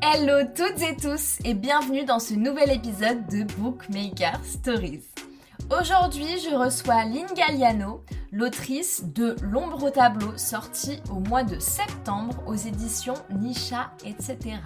Hello 0.00 0.46
toutes 0.54 0.80
et 0.80 0.96
tous 0.96 1.38
et 1.44 1.54
bienvenue 1.54 2.04
dans 2.04 2.20
ce 2.20 2.32
nouvel 2.34 2.70
épisode 2.70 3.26
de 3.26 3.42
Bookmaker 3.54 4.40
Stories. 4.44 5.02
Aujourd'hui, 5.70 6.38
je 6.38 6.54
reçois 6.54 7.04
Lynn 7.04 7.26
Galliano, 7.34 8.04
l'autrice 8.30 9.02
de 9.04 9.34
L'ombre 9.42 9.84
au 9.84 9.90
tableau, 9.90 10.36
sortie 10.36 11.00
au 11.10 11.18
mois 11.18 11.42
de 11.42 11.58
septembre 11.58 12.40
aux 12.46 12.54
éditions 12.54 13.14
Nisha, 13.40 13.90
etc. 14.04 14.58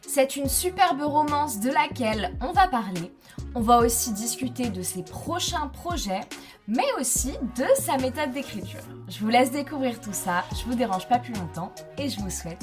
C'est 0.00 0.34
une 0.34 0.48
superbe 0.48 1.02
romance 1.02 1.60
de 1.60 1.70
laquelle 1.70 2.36
on 2.40 2.50
va 2.50 2.66
parler. 2.66 3.12
On 3.54 3.60
va 3.60 3.78
aussi 3.78 4.12
discuter 4.12 4.68
de 4.68 4.82
ses 4.82 5.02
prochains 5.02 5.68
projets, 5.68 6.20
mais 6.66 6.86
aussi 7.00 7.32
de 7.56 7.66
sa 7.80 7.96
méthode 7.98 8.32
d'écriture. 8.32 8.80
Je 9.08 9.20
vous 9.20 9.28
laisse 9.28 9.50
découvrir 9.50 10.00
tout 10.00 10.12
ça, 10.12 10.44
je 10.52 10.64
vous 10.64 10.74
dérange 10.74 11.08
pas 11.08 11.18
plus 11.18 11.34
longtemps 11.34 11.72
et 11.98 12.08
je 12.08 12.20
vous 12.20 12.30
souhaite 12.30 12.62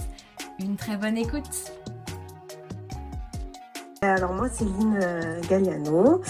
une 0.59 0.75
très 0.75 0.97
bonne 0.97 1.18
écoute. 1.18 1.71
Alors 4.01 4.33
moi 4.33 4.49
c'est 4.51 4.65
Lynn 4.65 4.99
Galliano. 5.47 6.21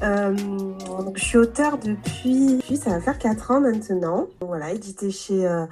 Je 0.00 1.22
suis 1.22 1.38
auteur 1.38 1.78
depuis, 1.78 2.62
ça 2.76 2.90
va 2.90 3.00
faire 3.00 3.18
4 3.18 3.50
ans 3.50 3.60
maintenant. 3.60 4.28
Voilà, 4.40 4.72
édité 4.72 5.10
chez, 5.10 5.46
euh, 5.46 5.66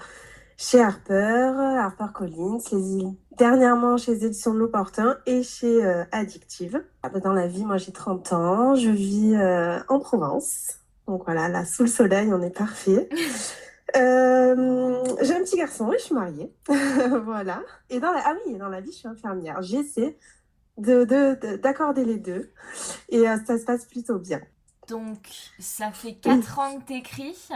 chez 0.56 0.80
Harper, 0.80 1.52
Harper 1.78 2.06
Collins, 2.15 2.59
dernièrement 3.37 3.96
chez 3.96 4.15
les 4.15 4.27
éditions 4.27 4.55
de 4.55 4.59
l'Opportun 4.59 5.19
et 5.27 5.42
chez 5.42 5.84
Addictive. 6.12 6.82
Dans 7.23 7.32
la 7.32 7.46
vie, 7.46 7.65
moi 7.65 7.77
j'ai 7.77 7.92
30 7.92 8.32
ans, 8.32 8.74
je 8.74 8.91
vis 8.91 9.37
en 9.88 9.98
Provence. 9.98 10.79
Donc 11.06 11.24
voilà, 11.24 11.48
là 11.48 11.65
sous 11.65 11.82
le 11.82 11.88
soleil, 11.88 12.32
on 12.32 12.42
est 12.42 12.51
parfait. 12.51 13.09
j'ai 13.95 15.34
un 15.34 15.42
petit 15.42 15.56
garçon 15.56 15.92
et 15.92 15.98
je 15.98 16.05
suis 16.05 16.15
mariée. 16.15 16.52
voilà. 17.24 17.62
Et 17.91 18.01
dans 18.01 18.12
la... 18.12 18.23
Ah 18.24 18.34
oui, 18.46 18.57
dans 18.57 18.68
la 18.68 18.80
vie, 18.80 18.93
je 18.93 18.98
suis 18.98 19.09
infirmière. 19.09 19.62
J'essaie 19.62 20.16
d'accorder 20.79 22.04
de, 22.04 22.09
les 22.09 22.18
deux. 22.18 22.51
Et 23.09 23.29
euh, 23.29 23.37
ça 23.46 23.59
se 23.59 23.65
passe 23.65 23.84
plutôt 23.84 24.18
bien. 24.18 24.40
Donc, 24.88 25.29
ça 25.59 25.90
fait 25.90 26.15
4 26.15 26.59
ans 26.59 26.79
que 26.79 26.84
t'écris 26.84 27.49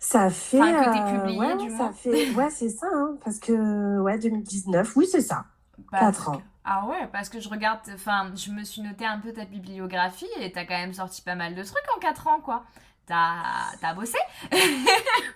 ça 0.00 0.30
fait. 0.30 0.58
Enfin, 0.58 0.72
que 0.72 0.98
t'es 0.98 1.18
publié, 1.18 1.38
ouais, 1.38 1.56
du 1.56 1.76
ça 1.76 1.92
fait, 1.92 2.30
ouais, 2.30 2.50
c'est 2.50 2.70
ça, 2.70 2.86
hein, 2.92 3.16
parce 3.22 3.38
que, 3.38 4.00
ouais, 4.00 4.18
2019, 4.18 4.96
oui, 4.96 5.06
c'est 5.06 5.20
ça. 5.20 5.44
4 5.92 6.30
ans. 6.30 6.42
Ah 6.64 6.86
ouais, 6.86 7.08
parce 7.12 7.28
que 7.28 7.40
je 7.40 7.48
regarde, 7.48 7.80
enfin, 7.94 8.32
je 8.34 8.50
me 8.50 8.64
suis 8.64 8.82
noté 8.82 9.04
un 9.04 9.18
peu 9.18 9.32
ta 9.32 9.44
bibliographie 9.44 10.28
et 10.40 10.52
t'as 10.52 10.64
quand 10.64 10.76
même 10.76 10.92
sorti 10.92 11.22
pas 11.22 11.34
mal 11.34 11.54
de 11.54 11.62
trucs 11.62 11.84
en 11.96 12.00
4 12.00 12.26
ans, 12.26 12.40
quoi. 12.40 12.64
T'as 13.06 13.94
bossé? 13.94 14.18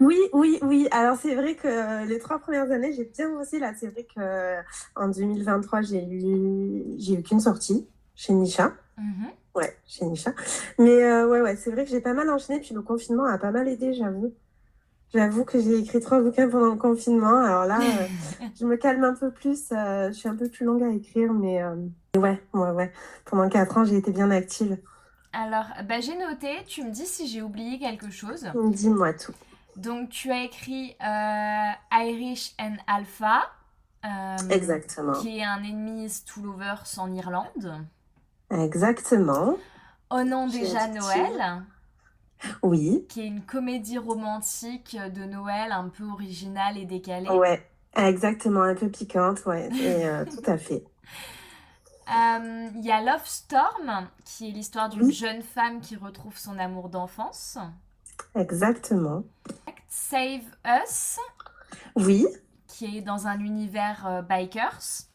Oui, 0.00 0.18
oui, 0.32 0.58
oui. 0.62 0.88
Alors 0.90 1.16
c'est 1.16 1.34
vrai 1.34 1.54
que 1.54 2.06
les 2.06 2.18
trois 2.18 2.38
premières 2.38 2.70
années, 2.70 2.92
j'ai 2.92 3.04
bien 3.04 3.30
bossé. 3.30 3.58
Là, 3.58 3.72
c'est 3.78 3.88
vrai 3.88 4.04
que 4.04 4.56
en 4.96 5.08
2023, 5.08 5.82
j'ai 5.82 6.04
eu, 6.04 6.84
j'ai 6.98 7.14
eu 7.14 7.22
qu'une 7.22 7.40
sortie 7.40 7.88
chez 8.14 8.32
Nisha. 8.32 8.72
Mhm. 8.96 9.30
Ouais, 9.54 9.76
chez 9.86 10.04
Nisha. 10.04 10.32
Mais 10.78 11.02
euh, 11.04 11.28
ouais, 11.28 11.40
ouais, 11.40 11.56
c'est 11.56 11.70
vrai 11.70 11.84
que 11.84 11.90
j'ai 11.90 12.00
pas 12.00 12.12
mal 12.12 12.28
enchaîné. 12.30 12.60
Puis 12.60 12.74
le 12.74 12.82
confinement 12.82 13.24
a 13.24 13.38
pas 13.38 13.50
mal 13.50 13.66
aidé, 13.68 13.92
j'avoue. 13.94 14.32
J'avoue 15.12 15.44
que 15.44 15.60
j'ai 15.60 15.78
écrit 15.78 16.00
trois 16.00 16.20
bouquins 16.20 16.48
pendant 16.48 16.70
le 16.70 16.76
confinement. 16.76 17.44
Alors 17.44 17.66
là, 17.66 17.80
euh, 17.80 18.46
je 18.60 18.64
me 18.64 18.76
calme 18.76 19.04
un 19.04 19.14
peu 19.14 19.30
plus. 19.30 19.70
Euh, 19.72 20.08
je 20.08 20.12
suis 20.12 20.28
un 20.28 20.36
peu 20.36 20.48
plus 20.48 20.64
longue 20.64 20.82
à 20.82 20.90
écrire, 20.90 21.32
mais 21.32 21.62
ouais, 22.16 22.42
ouais, 22.52 22.70
ouais. 22.70 22.92
Pendant 23.24 23.48
quatre 23.48 23.78
ans, 23.78 23.84
j'ai 23.84 23.96
été 23.96 24.10
bien 24.10 24.30
active. 24.30 24.78
Alors, 25.32 25.66
bah, 25.88 26.00
j'ai 26.00 26.16
noté, 26.16 26.64
tu 26.66 26.84
me 26.84 26.90
dis 26.90 27.06
si 27.06 27.26
j'ai 27.26 27.42
oublié 27.42 27.78
quelque 27.78 28.10
chose. 28.10 28.48
Dis-moi 28.54 29.12
tout. 29.14 29.34
Donc, 29.76 30.10
tu 30.10 30.30
as 30.30 30.44
écrit 30.44 30.96
euh, 31.02 31.70
Irish 31.92 32.54
and 32.60 32.76
Alpha. 32.86 33.42
Euh, 34.04 34.36
Exactement. 34.50 35.12
Qui 35.14 35.38
est 35.38 35.44
un 35.44 35.62
ennemi 35.64 36.08
Stoolovers 36.08 36.84
en 36.98 37.12
Irlande. 37.12 37.84
Exactement. 38.50 39.56
Au 40.10 40.22
nom 40.22 40.46
déjà 40.46 40.86
Noël. 40.86 41.64
Oui. 42.62 43.06
Qui 43.08 43.22
est 43.22 43.26
une 43.26 43.42
comédie 43.42 43.98
romantique 43.98 44.96
de 44.96 45.24
Noël 45.24 45.72
un 45.72 45.88
peu 45.88 46.04
originale 46.04 46.76
et 46.78 46.84
décalée. 46.84 47.30
Ouais, 47.30 47.66
exactement, 47.96 48.62
un 48.62 48.74
peu 48.74 48.88
piquante, 48.88 49.44
ouais, 49.46 49.68
et, 49.74 50.06
euh, 50.06 50.24
tout 50.30 50.50
à 50.50 50.58
fait. 50.58 50.84
Euh, 52.08 52.68
il 52.74 52.84
y 52.84 52.90
a 52.90 53.00
Love 53.00 53.24
Storm, 53.24 54.08
qui 54.24 54.48
est 54.48 54.52
l'histoire 54.52 54.90
d'une 54.90 55.10
jeune 55.10 55.42
femme 55.42 55.80
qui 55.80 55.96
retrouve 55.96 56.36
son 56.36 56.58
amour 56.58 56.90
d'enfance. 56.90 57.56
Exactement. 58.34 59.24
Save 59.88 60.44
Us. 60.66 61.18
Oui. 61.96 62.26
Qui 62.66 62.98
est 62.98 63.02
dans 63.02 63.26
un 63.26 63.38
univers 63.38 64.06
euh, 64.06 64.22
bikers. 64.22 65.06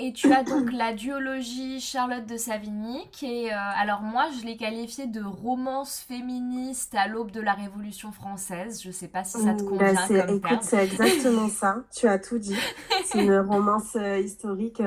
Et 0.00 0.12
tu 0.12 0.32
as 0.32 0.44
donc 0.44 0.72
la 0.72 0.92
duologie 0.92 1.80
Charlotte 1.80 2.24
de 2.24 2.36
Savigny, 2.36 3.08
qui 3.10 3.26
est, 3.26 3.52
euh, 3.52 3.56
alors 3.76 4.00
moi 4.00 4.28
je 4.38 4.46
l'ai 4.46 4.56
qualifiée 4.56 5.06
de 5.06 5.22
romance 5.22 5.98
féministe 5.98 6.94
à 6.94 7.08
l'aube 7.08 7.32
de 7.32 7.40
la 7.40 7.54
Révolution 7.54 8.12
française. 8.12 8.80
Je 8.82 8.92
sais 8.92 9.08
pas 9.08 9.24
si 9.24 9.42
ça 9.42 9.54
te 9.54 9.62
convient 9.62 9.94
bah 9.94 10.26
comme 10.26 10.36
Écoute, 10.36 10.62
c'est 10.62 10.84
exactement 10.84 11.48
ça. 11.48 11.82
Tu 11.94 12.06
as 12.06 12.18
tout 12.18 12.38
dit. 12.38 12.56
C'est 13.04 13.24
une 13.24 13.38
romance 13.38 13.96
historique 14.22 14.80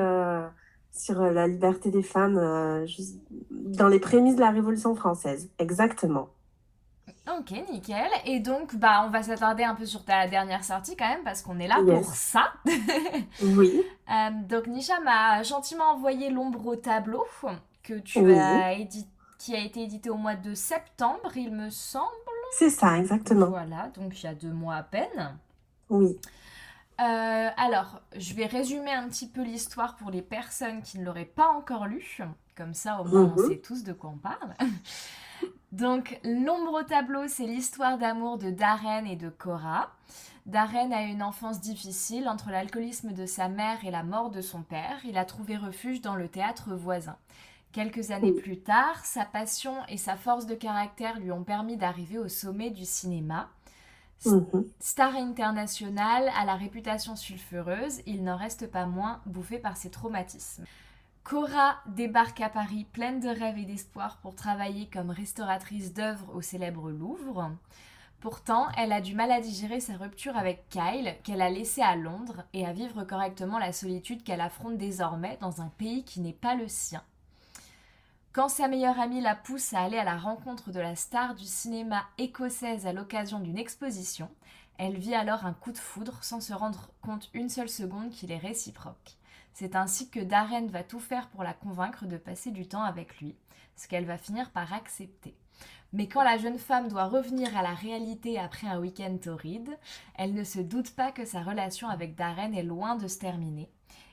sur 0.92 1.20
euh, 1.20 1.32
la 1.32 1.48
liberté 1.48 1.90
des 1.90 2.02
femmes 2.02 2.38
euh, 2.38 2.86
dans 3.50 3.88
les 3.88 3.98
prémices 3.98 4.36
de 4.36 4.40
la 4.40 4.50
Révolution 4.50 4.94
française. 4.94 5.50
Exactement. 5.58 6.28
Ok, 7.28 7.52
nickel. 7.70 8.10
Et 8.24 8.40
donc, 8.40 8.74
bah, 8.74 9.04
on 9.06 9.10
va 9.10 9.22
s'attarder 9.22 9.62
un 9.62 9.74
peu 9.74 9.86
sur 9.86 10.04
ta 10.04 10.26
dernière 10.26 10.64
sortie 10.64 10.96
quand 10.96 11.08
même, 11.08 11.22
parce 11.22 11.42
qu'on 11.42 11.58
est 11.60 11.68
là 11.68 11.76
pour 11.84 12.14
ça. 12.14 12.52
oui. 13.42 13.82
Euh, 14.10 14.30
donc, 14.48 14.66
Nisha 14.66 14.98
m'a 15.00 15.42
gentiment 15.42 15.92
envoyé 15.92 16.30
L'ombre 16.30 16.66
au 16.66 16.76
tableau, 16.76 17.24
que 17.82 17.94
tu 17.94 18.34
as 18.34 18.74
qui 19.38 19.56
a 19.56 19.58
été 19.58 19.82
édité 19.82 20.08
au 20.08 20.16
mois 20.16 20.36
de 20.36 20.54
septembre, 20.54 21.36
il 21.36 21.52
me 21.52 21.68
semble. 21.68 22.06
C'est 22.52 22.70
ça, 22.70 22.96
exactement. 22.96 23.46
Voilà, 23.46 23.88
donc 23.88 24.20
il 24.20 24.24
y 24.24 24.28
a 24.28 24.34
deux 24.34 24.52
mois 24.52 24.76
à 24.76 24.82
peine. 24.84 25.36
Oui. 25.90 26.16
Euh, 27.00 27.48
alors, 27.56 28.00
je 28.16 28.34
vais 28.34 28.46
résumer 28.46 28.92
un 28.92 29.08
petit 29.08 29.26
peu 29.26 29.42
l'histoire 29.42 29.96
pour 29.96 30.12
les 30.12 30.22
personnes 30.22 30.82
qui 30.82 31.00
ne 31.00 31.04
l'auraient 31.04 31.24
pas 31.24 31.48
encore 31.48 31.86
lu. 31.86 32.18
Comme 32.56 32.74
ça, 32.74 33.00
au 33.00 33.04
moins, 33.04 33.34
on 33.36 33.40
mhm. 33.40 33.48
sait 33.48 33.58
tous 33.58 33.82
de 33.82 33.92
quoi 33.92 34.10
on 34.10 34.18
parle. 34.18 34.54
Donc, 35.72 36.20
L'ombre 36.22 36.80
au 36.80 36.82
tableau, 36.82 37.26
c'est 37.28 37.46
l'histoire 37.46 37.96
d'amour 37.96 38.36
de 38.36 38.50
Darren 38.50 39.06
et 39.06 39.16
de 39.16 39.30
Cora. 39.30 39.90
Darren 40.44 40.92
a 40.92 41.02
une 41.02 41.22
enfance 41.22 41.60
difficile 41.60 42.28
entre 42.28 42.50
l'alcoolisme 42.50 43.12
de 43.12 43.24
sa 43.26 43.48
mère 43.48 43.84
et 43.84 43.90
la 43.90 44.02
mort 44.02 44.30
de 44.30 44.42
son 44.42 44.62
père. 44.62 45.00
Il 45.04 45.16
a 45.16 45.24
trouvé 45.24 45.56
refuge 45.56 46.02
dans 46.02 46.14
le 46.14 46.28
théâtre 46.28 46.74
voisin. 46.74 47.16
Quelques 47.72 48.10
années 48.10 48.32
plus 48.32 48.58
tard, 48.58 49.02
sa 49.06 49.24
passion 49.24 49.74
et 49.88 49.96
sa 49.96 50.16
force 50.16 50.46
de 50.46 50.54
caractère 50.54 51.18
lui 51.18 51.32
ont 51.32 51.44
permis 51.44 51.78
d'arriver 51.78 52.18
au 52.18 52.28
sommet 52.28 52.70
du 52.70 52.84
cinéma. 52.84 53.48
Mhm. 54.26 54.66
Star 54.78 55.16
international 55.16 56.30
à 56.38 56.44
la 56.44 56.54
réputation 56.54 57.16
sulfureuse, 57.16 58.02
il 58.06 58.24
n'en 58.24 58.36
reste 58.36 58.70
pas 58.70 58.84
moins 58.84 59.22
bouffé 59.24 59.58
par 59.58 59.78
ses 59.78 59.90
traumatismes. 59.90 60.64
Cora 61.24 61.76
débarque 61.86 62.40
à 62.40 62.48
Paris 62.48 62.84
pleine 62.92 63.20
de 63.20 63.28
rêves 63.28 63.56
et 63.56 63.64
d'espoir 63.64 64.18
pour 64.18 64.34
travailler 64.34 64.88
comme 64.88 65.10
restauratrice 65.10 65.94
d'œuvres 65.94 66.34
au 66.34 66.42
célèbre 66.42 66.90
Louvre. 66.90 67.52
Pourtant, 68.20 68.68
elle 68.76 68.92
a 68.92 69.00
du 69.00 69.14
mal 69.14 69.30
à 69.30 69.40
digérer 69.40 69.80
sa 69.80 69.96
rupture 69.96 70.36
avec 70.36 70.68
Kyle, 70.68 71.14
qu'elle 71.22 71.40
a 71.40 71.48
laissé 71.48 71.80
à 71.80 71.96
Londres, 71.96 72.44
et 72.52 72.66
à 72.66 72.72
vivre 72.72 73.04
correctement 73.04 73.58
la 73.58 73.72
solitude 73.72 74.24
qu'elle 74.24 74.40
affronte 74.40 74.76
désormais 74.76 75.38
dans 75.40 75.62
un 75.62 75.68
pays 75.68 76.04
qui 76.04 76.20
n'est 76.20 76.32
pas 76.32 76.56
le 76.56 76.68
sien. 76.68 77.02
Quand 78.32 78.48
sa 78.48 78.66
meilleure 78.66 78.98
amie 78.98 79.20
la 79.20 79.36
pousse 79.36 79.72
à 79.74 79.80
aller 79.80 79.98
à 79.98 80.04
la 80.04 80.16
rencontre 80.16 80.70
de 80.70 80.80
la 80.80 80.96
star 80.96 81.34
du 81.34 81.44
cinéma 81.44 82.02
écossaise 82.18 82.86
à 82.86 82.92
l'occasion 82.92 83.38
d'une 83.38 83.58
exposition, 83.58 84.28
elle 84.76 84.98
vit 84.98 85.14
alors 85.14 85.46
un 85.46 85.52
coup 85.52 85.70
de 85.70 85.78
foudre 85.78 86.22
sans 86.24 86.40
se 86.40 86.52
rendre 86.52 86.90
compte 87.00 87.30
une 87.32 87.48
seule 87.48 87.68
seconde 87.68 88.10
qu'il 88.10 88.32
est 88.32 88.38
réciproque. 88.38 89.16
C'est 89.52 89.76
ainsi 89.76 90.10
que 90.10 90.20
Darren 90.20 90.66
va 90.66 90.82
tout 90.82 91.00
faire 91.00 91.28
pour 91.28 91.42
la 91.42 91.54
convaincre 91.54 92.06
de 92.06 92.16
passer 92.16 92.50
du 92.50 92.66
temps 92.66 92.82
avec 92.82 93.20
lui, 93.20 93.36
ce 93.76 93.88
qu'elle 93.88 94.06
va 94.06 94.18
finir 94.18 94.50
par 94.50 94.72
accepter. 94.72 95.36
Mais 95.92 96.08
quand 96.08 96.22
la 96.22 96.38
jeune 96.38 96.58
femme 96.58 96.88
doit 96.88 97.06
revenir 97.06 97.56
à 97.56 97.62
la 97.62 97.74
réalité 97.74 98.38
après 98.38 98.66
un 98.66 98.80
week-end 98.80 99.18
torride, 99.18 99.78
elle 100.14 100.32
ne 100.32 100.44
se 100.44 100.58
doute 100.58 100.94
pas 100.94 101.12
que 101.12 101.26
sa 101.26 101.42
relation 101.42 101.88
avec 101.88 102.14
Darren 102.14 102.54
est 102.54 102.62
loin 102.62 102.96
de 102.96 103.08
se 103.08 103.18
terminer, 103.18 103.70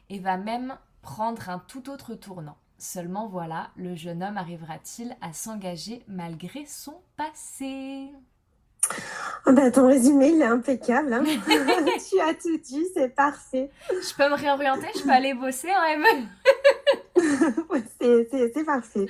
et 0.10 0.20
va 0.20 0.38
même 0.38 0.78
prendre 1.02 1.50
un 1.50 1.60
tout 1.60 1.90
autre 1.90 2.16
tournant. 2.16 2.58
Seulement 2.78 3.28
voilà, 3.28 3.72
le 3.76 3.96
jeune 3.96 4.24
homme 4.24 4.38
arrivera-t-il 4.38 5.16
à 5.22 5.34
s'engager 5.34 6.04
malgré 6.08 6.66
son 6.66 7.02
passé? 7.16 8.10
Oh 9.46 9.52
bah, 9.54 9.72
Ton 9.72 9.88
résumé, 9.88 10.30
il 10.30 10.42
est 10.42 10.46
impeccable. 10.46 11.14
Hein. 11.14 11.24
tu 12.10 12.20
as 12.20 12.34
tout 12.34 12.58
dit, 12.58 12.86
c'est 12.94 13.10
parfait. 13.10 13.70
Je 13.90 14.16
peux 14.16 14.30
me 14.30 14.36
réorienter, 14.36 14.88
je 14.96 15.04
peux 15.04 15.12
aller 15.12 15.34
bosser 15.34 15.70
en 15.70 15.98
ME. 15.98 16.28
c'est 18.54 18.64
parfait. 18.66 19.08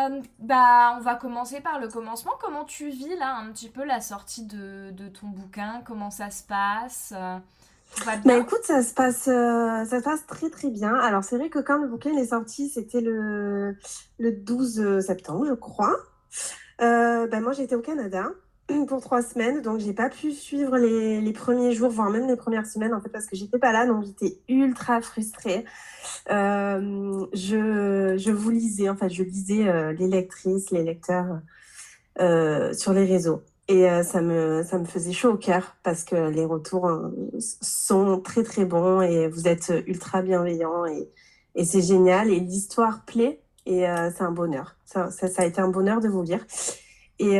Euh, 0.00 0.20
bah, 0.38 0.96
on 0.98 1.00
va 1.00 1.14
commencer 1.16 1.60
par 1.60 1.80
le 1.80 1.88
commencement. 1.88 2.32
Comment 2.40 2.64
tu 2.64 2.88
vis 2.88 3.16
là 3.16 3.36
un 3.36 3.50
petit 3.52 3.68
peu 3.68 3.84
la 3.84 4.00
sortie 4.00 4.46
de, 4.46 4.90
de 4.92 5.08
ton 5.08 5.26
bouquin? 5.26 5.82
Comment 5.86 6.10
ça 6.10 6.30
se 6.30 6.42
passe? 6.42 7.12
Bah 8.24 8.36
écoute, 8.36 8.62
ça 8.62 8.84
se 8.84 8.94
passe, 8.94 9.24
ça 9.24 9.98
se 9.98 10.04
passe 10.04 10.24
très 10.24 10.48
très 10.48 10.70
bien. 10.70 10.94
Alors 10.94 11.24
c'est 11.24 11.36
vrai 11.36 11.48
que 11.48 11.58
quand 11.58 11.76
le 11.76 11.88
bouquin 11.88 12.16
est 12.16 12.26
sorti, 12.26 12.68
c'était 12.68 13.00
le, 13.00 13.76
le 14.20 14.30
12 14.30 15.00
septembre, 15.04 15.44
je 15.48 15.54
crois. 15.54 15.96
bah, 16.78 17.40
moi 17.40 17.52
j'étais 17.52 17.74
au 17.74 17.80
Canada 17.80 18.28
pour 18.86 19.00
trois 19.00 19.22
semaines, 19.22 19.62
donc 19.62 19.80
j'ai 19.80 19.92
pas 19.92 20.08
pu 20.08 20.32
suivre 20.32 20.78
les, 20.78 21.32
premiers 21.32 21.72
jours, 21.72 21.90
voire 21.90 22.10
même 22.10 22.26
les 22.26 22.36
premières 22.36 22.66
semaines 22.66 22.94
en 22.94 23.00
fait 23.00 23.08
parce 23.08 23.26
que 23.26 23.36
j'étais 23.36 23.58
pas 23.58 23.72
là, 23.72 23.86
donc 23.86 24.04
j'étais 24.04 24.38
ultra 24.48 25.00
frustrée. 25.00 25.64
Euh, 26.30 27.26
je, 27.32 28.16
je, 28.16 28.30
vous 28.30 28.50
lisais, 28.50 28.88
en 28.88 28.96
fait, 28.96 29.08
je 29.08 29.22
lisais 29.22 29.68
euh, 29.68 29.92
les 29.92 30.08
lectrices, 30.08 30.70
les 30.70 30.82
lecteurs 30.82 31.40
euh, 32.20 32.72
sur 32.72 32.92
les 32.92 33.04
réseaux. 33.04 33.42
Et 33.68 33.86
ça, 34.02 34.20
me, 34.20 34.64
ça 34.64 34.78
me 34.78 34.84
faisait 34.84 35.12
chaud 35.12 35.34
au 35.34 35.36
cœur 35.36 35.76
parce 35.84 36.02
que 36.02 36.28
les 36.28 36.44
retours 36.44 36.88
hein, 36.88 37.12
sont 37.38 38.20
très 38.20 38.42
très 38.42 38.64
bons 38.64 39.00
et 39.00 39.28
vous 39.28 39.46
êtes 39.46 39.72
ultra 39.86 40.22
bienveillants 40.22 40.86
et, 40.86 41.08
c'est 41.64 41.80
génial. 41.80 42.30
Et 42.30 42.40
l'histoire 42.40 43.04
plaît 43.04 43.40
et 43.66 43.84
c'est 44.16 44.24
un 44.24 44.32
bonheur. 44.32 44.74
Ça, 44.86 45.12
ça, 45.12 45.28
a 45.36 45.44
été 45.44 45.60
un 45.60 45.68
bonheur 45.68 46.00
de 46.00 46.08
vous 46.08 46.22
lire. 46.24 46.44
Et, 47.20 47.36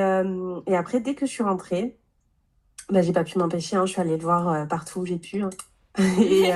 et 0.67 0.77
après, 0.77 1.01
dès 1.01 1.15
que 1.15 1.27
je 1.27 1.31
suis 1.31 1.43
rentrée, 1.43 1.99
bah, 2.91 3.03
j'ai 3.03 3.13
pas 3.13 3.25
pu 3.25 3.39
m'empêcher. 3.39 3.77
Hein, 3.77 3.87
je 3.87 3.93
suis 3.93 4.01
allée 4.01 4.17
le 4.17 4.23
voir 4.23 4.69
partout 4.69 5.01
où 5.01 5.07
j'ai 5.07 5.19
pu. 5.19 5.43
Hein. 5.43 5.51
et, 6.21 6.53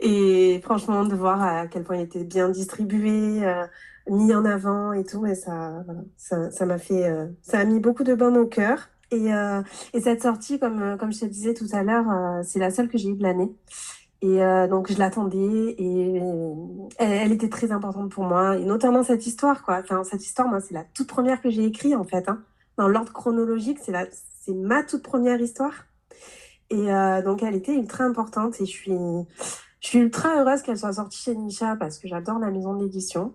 et 0.00 0.60
franchement, 0.62 1.04
de 1.04 1.14
voir 1.14 1.42
à 1.42 1.66
quel 1.66 1.82
point 1.82 1.96
il 1.96 2.02
était 2.02 2.24
bien 2.24 2.48
distribué, 2.48 3.44
euh, 3.44 3.66
mis 4.08 4.34
en 4.34 4.44
avant 4.44 4.92
et 4.92 5.04
tout, 5.04 5.26
et 5.26 5.34
ça, 5.34 5.84
ça, 6.16 6.66
m'a 6.66 6.78
fait, 6.78 7.08
euh, 7.08 7.26
ça 7.42 7.58
a 7.58 7.64
mis 7.64 7.80
beaucoup 7.80 8.04
de 8.04 8.14
baume 8.14 8.36
au 8.36 8.46
cœur. 8.46 8.90
Et, 9.10 9.32
euh, 9.32 9.62
et 9.94 10.00
cette 10.00 10.22
sortie, 10.22 10.58
comme, 10.58 10.96
comme 10.98 11.12
je 11.12 11.20
te 11.20 11.24
disais 11.24 11.54
tout 11.54 11.66
à 11.72 11.82
l'heure, 11.82 12.44
c'est 12.44 12.58
la 12.58 12.70
seule 12.70 12.88
que 12.88 12.98
j'ai 12.98 13.08
eue 13.08 13.16
de 13.16 13.22
l'année. 13.22 13.50
Et 14.20 14.38
donc 14.68 14.90
je 14.90 14.98
l'attendais 14.98 15.76
et 15.78 16.16
elle, 16.98 17.12
elle, 17.12 17.32
était 17.32 17.48
très 17.48 17.70
importante 17.70 18.10
pour 18.10 18.24
moi, 18.24 18.56
et 18.56 18.64
notamment 18.64 19.04
cette 19.04 19.26
histoire, 19.26 19.62
quoi. 19.62 19.78
Enfin, 19.78 20.02
cette 20.02 20.24
histoire, 20.24 20.48
moi, 20.48 20.60
c'est 20.60 20.74
la 20.74 20.82
toute 20.82 21.06
première 21.06 21.40
que 21.40 21.50
j'ai 21.50 21.64
écrite, 21.64 21.94
en 21.94 22.02
fait. 22.02 22.28
Hein. 22.28 22.42
Dans 22.76 22.88
l'ordre 22.88 23.12
chronologique, 23.12 23.78
c'est 23.80 23.92
la, 23.92 24.06
c'est 24.40 24.54
ma 24.54 24.82
toute 24.82 25.04
première 25.04 25.40
histoire. 25.40 25.86
Et 26.70 26.88
donc 27.24 27.42
elle 27.42 27.54
était 27.54 27.74
ultra 27.74 28.04
importante 28.04 28.60
et 28.60 28.66
je 28.66 28.70
suis, 28.70 28.98
je 29.80 29.88
suis 29.88 29.98
ultra 30.00 30.40
heureuse 30.40 30.62
qu'elle 30.62 30.78
soit 30.78 30.94
sortie 30.94 31.18
chez 31.18 31.34
Nisha 31.34 31.76
parce 31.76 31.98
que 31.98 32.08
j'adore 32.08 32.38
la 32.38 32.50
maison 32.50 32.74
d'édition. 32.74 33.34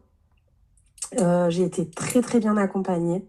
Euh, 1.20 1.50
j'ai 1.50 1.64
été 1.64 1.90
très 1.90 2.22
très 2.22 2.40
bien 2.40 2.58
accompagnée. 2.58 3.26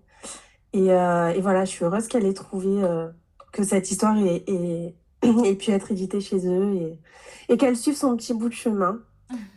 Et, 0.72 0.92
euh, 0.92 1.28
et 1.28 1.40
voilà, 1.40 1.64
je 1.64 1.70
suis 1.70 1.84
heureuse 1.84 2.08
qu'elle 2.08 2.24
ait 2.24 2.34
trouvé 2.34 2.82
euh, 2.82 3.08
que 3.52 3.62
cette 3.62 3.90
histoire 3.90 4.16
ait, 4.18 4.42
ait, 4.46 4.94
ait, 5.44 5.54
pu 5.54 5.70
être 5.70 5.90
éditée 5.90 6.20
chez 6.20 6.46
eux 6.46 6.74
et, 6.74 6.98
et 7.48 7.56
qu'elle 7.56 7.76
suive 7.76 7.96
son 7.96 8.16
petit 8.16 8.34
bout 8.34 8.48
de 8.48 8.54
chemin. 8.54 9.00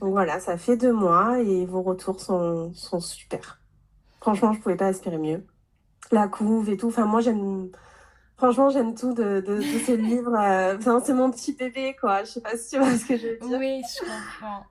Donc 0.01 0.11
voilà, 0.11 0.39
ça 0.39 0.57
fait 0.57 0.77
deux 0.77 0.93
mois 0.93 1.39
et 1.39 1.65
vos 1.65 1.81
retours 1.81 2.19
sont, 2.19 2.73
sont 2.73 2.99
super. 2.99 3.59
Franchement, 4.21 4.53
je 4.53 4.59
pouvais 4.59 4.75
pas 4.77 4.89
espérer 4.89 5.17
mieux. 5.17 5.45
La 6.11 6.27
couve 6.27 6.69
et 6.69 6.77
tout. 6.77 6.87
Enfin, 6.87 7.05
moi, 7.05 7.21
j'aime 7.21 7.69
Franchement, 8.37 8.69
j'aime 8.69 8.93
tout 8.93 9.13
de, 9.13 9.41
de, 9.41 9.57
de 9.57 9.79
ce 9.79 9.93
livre. 9.93 10.35
Euh, 10.37 10.77
enfin, 10.77 11.01
c'est 11.03 11.13
mon 11.13 11.31
petit 11.31 11.53
bébé, 11.53 11.95
quoi. 11.99 12.23
Je 12.23 12.33
sais 12.33 12.41
pas 12.41 12.55
si 12.55 12.69
tu 12.69 12.77
vois 12.77 12.95
ce 12.95 13.05
que 13.05 13.17
je 13.17 13.27
veux 13.29 13.49
dire. 13.49 13.57
Oui, 13.59 13.81
je 13.81 14.01
comprends. 14.01 14.63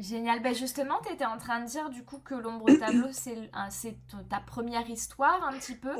Génial. 0.00 0.40
Ben 0.40 0.54
justement, 0.54 1.00
tu 1.04 1.12
étais 1.12 1.24
en 1.24 1.38
train 1.38 1.60
de 1.60 1.66
dire 1.66 1.90
du 1.90 2.04
coup 2.04 2.18
que 2.18 2.34
l'ombre 2.34 2.66
tableau, 2.78 3.08
c'est 3.10 3.96
ta 4.28 4.40
première 4.40 4.88
histoire 4.88 5.44
un 5.44 5.52
petit 5.58 5.74
peu. 5.74 5.90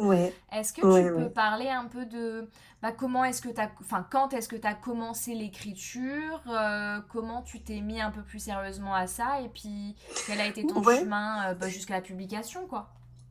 Est-ce 0.53 0.73
que 0.73 0.81
tu 0.81 1.15
peux 1.15 1.31
parler 1.31 1.69
un 1.69 1.87
peu 1.87 2.05
de 2.07 2.49
bah, 2.81 2.93
comment 2.93 3.25
est-ce 3.25 3.43
que 3.43 3.49
enfin 3.81 4.07
quand 4.09 4.33
est-ce 4.33 4.49
que 4.49 4.57
tu 4.57 4.67
as 4.67 4.75
commencé 4.75 5.35
l'écriture, 5.35 6.41
euh, 6.49 7.01
comment 7.13 7.43
tu 7.43 7.61
t'es 7.61 7.81
mis 7.81 8.01
un 8.01 8.11
peu 8.11 8.23
plus 8.23 8.39
sérieusement 8.39 8.95
à 8.95 9.09
ça 9.09 9.41
et 9.41 9.49
puis 9.49 9.97
quel 10.27 10.41
a 10.41 10.47
été 10.47 10.65
ton 10.65 10.83
chemin 10.83 11.49
euh, 11.49 11.55
bah, 11.55 11.69
jusqu'à 11.69 11.95
la 11.95 12.01
publication 12.01 12.67
quoi? 12.69 12.91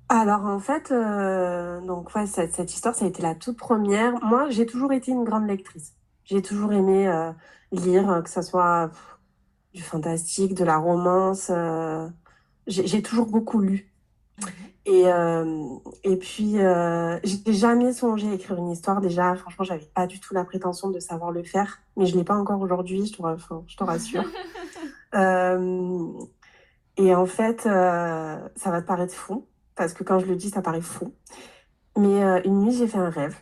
Alors 0.10 0.46
en 0.46 0.60
fait, 0.60 0.92
euh, 0.92 1.80
donc 1.82 2.14
ouais, 2.16 2.28
cette, 2.28 2.54
cette, 2.54 2.74
histoire, 2.74 2.96
ça 2.96 3.06
a 3.06 3.08
été 3.08 3.22
la 3.22 3.36
toute 3.36 3.58
première. 3.58 4.14
Moi, 4.24 4.50
j'ai 4.50 4.66
toujours 4.66 4.94
été 4.94 5.12
une 5.12 5.24
grande 5.24 5.48
lectrice. 5.48 5.94
J'ai 6.24 6.42
toujours 6.42 6.74
aimé 6.74 7.10
lire, 7.72 8.22
que 8.24 8.30
ce 8.30 8.42
soit 8.42 8.90
pff, 8.90 9.17
du 9.78 9.84
fantastique, 9.84 10.54
de 10.54 10.66
la 10.66 10.78
romance. 10.78 11.48
Euh, 11.50 12.08
j'ai 12.68 13.02
toujours 13.02 13.28
beaucoup 13.28 13.62
lu. 13.62 13.94
Mhm. 14.42 14.48
Et, 14.86 15.04
et 16.04 16.16
puis, 16.16 16.56
j'ai 17.24 17.54
jamais 17.54 17.92
songé 17.92 18.30
à 18.30 18.34
écrire 18.34 18.58
une 18.58 18.72
histoire. 18.72 19.02
Déjà, 19.02 19.36
franchement, 19.36 19.66
j'avais 19.66 19.90
pas 19.94 20.08
du 20.08 20.20
tout 20.22 20.34
la 20.34 20.46
prétention 20.46 20.90
de 20.90 21.00
savoir 21.00 21.32
le 21.32 21.44
faire, 21.44 21.80
mais 21.98 22.06
je 22.06 22.16
l'ai 22.16 22.24
pas 22.24 22.36
encore 22.36 22.62
aujourd'hui, 22.62 23.06
je 23.06 23.14
te, 23.14 23.22
je 23.68 23.76
te 23.76 23.84
rassure. 23.84 24.24
et 26.98 27.16
en 27.16 27.26
fait, 27.26 27.64
ça 27.64 28.50
va 28.66 28.82
te 28.82 28.88
paraître 28.88 29.14
fou 29.14 29.46
parce 29.78 29.94
que 29.94 30.04
quand 30.04 30.20
je 30.20 30.26
le 30.26 30.36
dis, 30.36 30.50
ça 30.50 30.62
paraît 30.62 30.82
fou. 30.82 31.14
Mais 31.98 32.24
euh, 32.24 32.42
une 32.44 32.62
nuit, 32.62 32.74
j'ai 32.74 32.88
fait 32.88 32.98
un 32.98 33.10
rêve. 33.10 33.38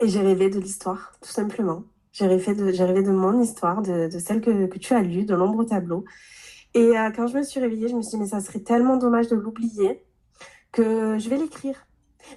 Et 0.00 0.08
j'ai 0.08 0.20
rêvé 0.20 0.50
de 0.50 0.58
l'histoire, 0.60 1.12
tout 1.20 1.30
simplement. 1.30 1.82
J'ai 2.12 2.26
rêvé, 2.26 2.54
de, 2.54 2.64
rêvé 2.64 3.02
de 3.02 3.10
mon 3.10 3.40
histoire, 3.40 3.82
de, 3.82 4.08
de 4.08 4.18
celle 4.18 4.40
que, 4.40 4.66
que, 4.66 4.78
tu 4.78 4.94
as 4.94 5.02
lue, 5.02 5.24
de 5.24 5.34
l'ombre 5.34 5.60
au 5.60 5.64
tableau. 5.64 6.04
Et 6.74 6.98
euh, 6.98 7.10
quand 7.10 7.26
je 7.26 7.36
me 7.36 7.42
suis 7.42 7.60
réveillée, 7.60 7.88
je 7.88 7.96
me 7.96 8.02
suis 8.02 8.12
dit, 8.12 8.18
mais 8.18 8.28
ça 8.28 8.40
serait 8.40 8.60
tellement 8.60 8.96
dommage 8.96 9.28
de 9.28 9.36
l'oublier 9.36 10.04
que 10.72 11.18
je 11.18 11.28
vais 11.28 11.36
l'écrire. 11.36 11.86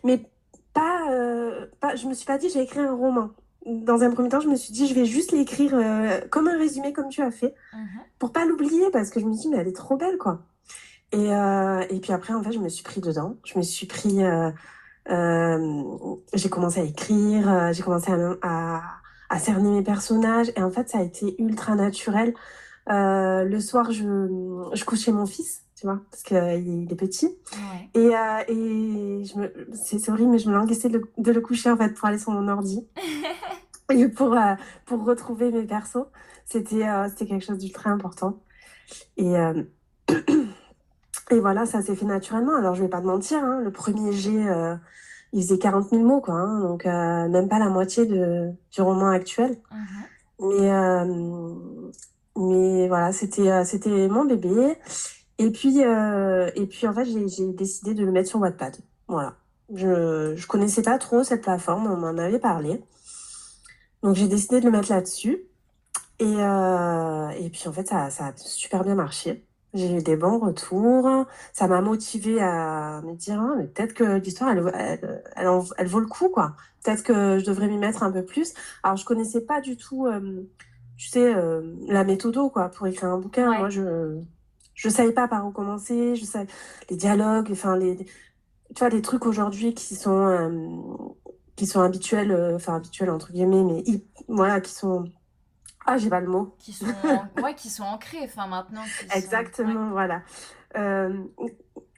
Mais 0.04 0.30
pas, 0.74 1.12
euh, 1.12 1.68
pas, 1.80 1.96
je 1.96 2.08
me 2.08 2.14
suis 2.14 2.26
pas 2.26 2.38
dit, 2.38 2.50
j'ai 2.50 2.62
écrit 2.62 2.80
un 2.80 2.94
roman. 2.94 3.32
Dans 3.66 4.02
un 4.04 4.12
premier 4.12 4.30
temps, 4.30 4.42
je 4.42 4.50
me 4.50 4.56
suis 4.56 4.74
dit, 4.74 4.88
je 4.88 4.94
vais 4.94 5.06
juste 5.06 5.32
l'écrire 5.32 5.74
euh, 5.74 6.22
comme 6.30 6.48
un 6.48 6.58
résumé, 6.58 6.94
comme 6.94 7.10
tu 7.10 7.22
as 7.22 7.32
fait, 7.32 7.56
-huh. 7.74 7.78
pour 8.20 8.32
pas 8.32 8.46
l'oublier, 8.46 8.90
parce 8.92 9.10
que 9.10 9.20
je 9.20 9.26
me 9.26 9.34
suis 9.34 9.44
dit, 9.44 9.50
mais 9.50 9.58
elle 9.58 9.68
est 9.68 9.76
trop 9.76 9.98
belle, 9.98 10.18
quoi. 10.18 10.46
Et, 11.12 11.34
euh, 11.34 11.82
et 11.90 12.00
puis 12.00 12.12
après, 12.12 12.34
en 12.34 12.44
fait, 12.44 12.52
je 12.52 12.60
me 12.60 12.70
suis 12.70 12.84
pris 12.84 13.02
dedans. 13.02 13.38
Je 13.46 13.58
me 13.58 13.64
suis 13.64 13.88
pris. 13.88 14.24
Euh, 14.24 14.52
euh, 15.10 16.16
j'ai 16.34 16.50
commencé 16.50 16.80
à 16.82 16.84
écrire, 16.84 17.72
j'ai 17.74 17.84
commencé 17.84 18.12
à, 18.12 18.38
à, 18.42 18.82
à, 19.30 19.40
cerner 19.40 19.70
mes 19.70 19.84
personnages. 19.84 20.52
Et 20.56 20.64
en 20.64 20.72
fait, 20.72 20.90
ça 20.90 21.00
a 21.00 21.04
été 21.04 21.36
ultra 21.42 21.76
naturel. 21.76 22.34
Euh, 22.90 23.44
le 23.44 23.60
soir, 23.60 23.92
je, 23.92 24.70
je 24.74 24.86
couchais 24.86 25.12
mon 25.12 25.26
fils, 25.26 25.64
tu 25.76 25.88
vois, 25.88 26.02
parce 26.12 26.24
qu'il 26.24 26.38
il 26.38 26.92
est 26.92 26.96
petit. 26.96 27.38
Ouais. 27.54 27.90
Et, 28.02 28.54
et 28.54 29.24
c'est 29.74 30.10
horrible, 30.10 30.32
mais 30.32 30.40
je 30.40 30.50
me 30.50 30.56
languissais 30.56 30.90
de, 30.90 31.02
de, 31.18 31.32
le 31.32 31.42
coucher, 31.42 31.70
en 31.72 31.78
fait, 31.78 31.94
pour 31.94 32.08
aller 32.08 32.20
sur 32.20 32.32
mon 32.32 32.48
ordi. 32.48 32.88
et 33.92 34.08
pour, 34.08 34.36
pour 34.86 35.06
retrouver 35.06 35.52
mes 35.52 35.64
persos. 35.64 36.06
C'était 36.46 36.86
c'était 37.10 37.26
quelque 37.26 37.46
chose 37.46 37.58
d'ultra 37.58 37.90
important. 37.90 38.40
Et. 39.18 39.34
Et 41.32 41.40
voilà, 41.40 41.66
ça 41.66 41.82
s'est 41.82 41.96
fait 41.96 42.06
naturellement. 42.06 42.56
Alors, 42.56 42.76
je 42.76 42.84
vais 42.84 42.90
pas 42.90 43.02
te 43.02 43.08
mentir, 43.08 43.44
hein, 43.44 43.60
le 43.60 43.72
premier 43.72 44.12
jet, 44.12 44.48
euh, 44.48 44.76
il 45.36 45.42
faisait 45.44 45.60
40 45.60 45.90
000 45.90 46.02
mots, 46.04 46.22
quoi. 46.22 46.36
Hein, 46.36 46.62
donc, 46.62 46.86
euh, 46.86 47.28
même 47.28 47.50
pas 47.50 47.60
la 47.60 47.68
moitié 47.70 48.06
de, 48.06 48.52
du 48.72 48.82
roman 48.82 49.10
actuel. 49.10 49.52
Uh 49.52 49.76
-huh. 49.76 50.06
Mais, 50.40 50.72
euh, 50.72 51.54
mais 52.38 52.88
voilà, 52.88 53.12
c'était 53.12 53.50
euh, 53.52 53.64
c'était 53.66 54.08
mon 54.08 54.26
bébé. 54.26 54.78
Et 55.38 55.52
puis, 55.52 55.84
euh, 55.84 56.50
et 56.56 56.66
puis 56.68 56.88
en 56.88 56.94
fait, 56.94 57.06
j'ai 57.06 57.52
décidé 57.54 57.94
de 57.94 58.06
le 58.06 58.12
mettre 58.12 58.30
sur 58.30 58.40
Wattpad. 58.40 58.78
Voilà. 59.08 59.36
Je, 59.74 60.36
je 60.38 60.48
connaissais 60.48 60.82
pas 60.84 60.98
trop 61.00 61.24
cette 61.24 61.42
plateforme, 61.42 61.88
on 61.88 61.98
m'en 61.98 62.18
avait 62.18 62.40
parlé. 62.40 62.82
Donc, 64.04 64.16
j'ai 64.16 64.28
décidé 64.28 64.60
de 64.62 64.66
le 64.66 64.72
mettre 64.72 64.92
là-dessus. 64.92 65.40
Et, 66.20 66.34
et 67.44 67.50
puis, 67.50 67.64
en 67.68 67.74
fait, 67.74 67.88
ça, 67.88 68.10
ça 68.10 68.28
a 68.28 68.34
super 68.38 68.84
bien 68.84 68.96
marché. 68.96 69.46
J'ai 69.76 69.98
eu 69.98 70.02
des 70.02 70.16
bons 70.16 70.40
retours. 70.40 71.26
Ça 71.54 71.68
m'a 71.68 71.82
motivée 71.82 72.42
à 72.42 73.02
me 73.04 73.14
dire, 73.14 73.40
ah, 73.42 73.56
mais 73.58 73.66
peut-être 73.66 73.94
que 73.94 74.20
l'histoire, 74.20 74.52
elle, 74.52 74.72
elle, 74.74 75.24
elle, 75.36 75.48
elle, 75.78 75.88
vaut 75.88 76.00
le 76.00 76.08
coup, 76.08 76.30
quoi. 76.30 76.56
Peut-être 76.84 77.04
que 77.04 77.40
je 77.40 77.46
devrais 77.46 77.68
m'y 77.68 77.78
mettre 77.78 78.02
un 78.04 78.12
peu 78.12 78.24
plus. 78.24 78.54
Alors, 78.84 78.96
je 78.96 79.06
connaissais 79.06 79.42
pas 79.42 79.60
du 79.60 79.76
tout, 79.76 80.08
euh, 80.08 80.44
tu 80.98 81.10
sais, 81.10 81.36
euh, 81.36 81.74
la 81.88 82.06
méthode, 82.06 82.38
quoi, 82.54 82.70
pour 82.70 82.88
écrire 82.88 83.10
un 83.10 83.18
bouquin. 83.18 83.52
Ouais. 83.52 83.60
Moi, 83.60 83.70
je, 83.70 84.18
je 84.76 84.90
savais 84.90 85.12
pas 85.12 85.28
par 85.28 85.46
où 85.46 85.52
commencer. 85.52 86.16
Je 86.16 86.24
savais 86.24 86.48
les 86.90 86.96
dialogues, 86.96 87.50
enfin, 87.52 87.76
les, 87.78 87.98
tu 87.98 88.80
vois, 88.80 88.90
les 88.90 89.02
trucs 89.02 89.26
aujourd'hui 89.26 89.74
qui 89.74 89.96
sont, 89.96 90.26
euh, 90.28 90.70
qui 91.58 91.68
sont 91.68 91.82
habituels, 91.82 92.54
enfin, 92.56 92.76
habituels 92.76 93.10
entre 93.10 93.34
guillemets, 93.34 93.64
mais 93.64 93.84
voilà, 94.30 94.62
qui 94.62 94.74
sont 94.74 95.06
ah, 95.86 95.98
j'ai 95.98 96.10
pas 96.10 96.20
le 96.20 96.28
mot. 96.28 96.56
Qui 96.58 96.74
sont, 96.74 96.86
ouais, 97.44 97.54
qui 97.56 97.70
sont 97.70 97.84
ancrés, 97.84 98.24
enfin 98.24 98.48
maintenant. 98.48 98.84
Exactement, 99.16 99.88
sont... 99.88 99.92
voilà. 99.92 100.22
Euh, 100.78 101.14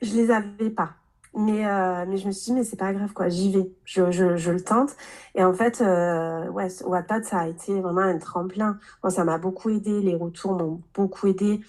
je 0.02 0.14
les 0.16 0.32
avais 0.32 0.70
pas. 0.70 0.96
Mais, 1.34 1.68
euh, 1.68 2.06
mais 2.08 2.18
je 2.18 2.26
me 2.28 2.32
suis 2.32 2.46
dit, 2.52 2.54
mais 2.54 2.64
c'est 2.64 2.78
pas 2.78 2.94
grave, 2.94 3.14
quoi, 3.14 3.30
j'y 3.30 3.52
vais, 3.52 3.72
je, 3.86 4.12
je, 4.12 4.38
je, 4.38 4.52
le 4.52 4.62
tente. 4.62 4.96
Et 5.36 5.44
en 5.44 5.54
fait, 5.54 5.82
euh, 5.82 6.50
ouais, 6.50 6.68
Wattpad, 6.84 7.26
ça 7.26 7.40
a 7.42 7.48
été 7.48 7.80
vraiment 7.80 8.02
un 8.02 8.18
tremplin. 8.18 8.80
Moi, 9.04 9.12
ça 9.12 9.24
m'a 9.24 9.38
beaucoup 9.38 9.70
aidé, 9.70 10.02
les 10.02 10.16
retours 10.16 10.54
m'ont 10.54 10.82
beaucoup 10.96 11.28
aidé. 11.28 11.62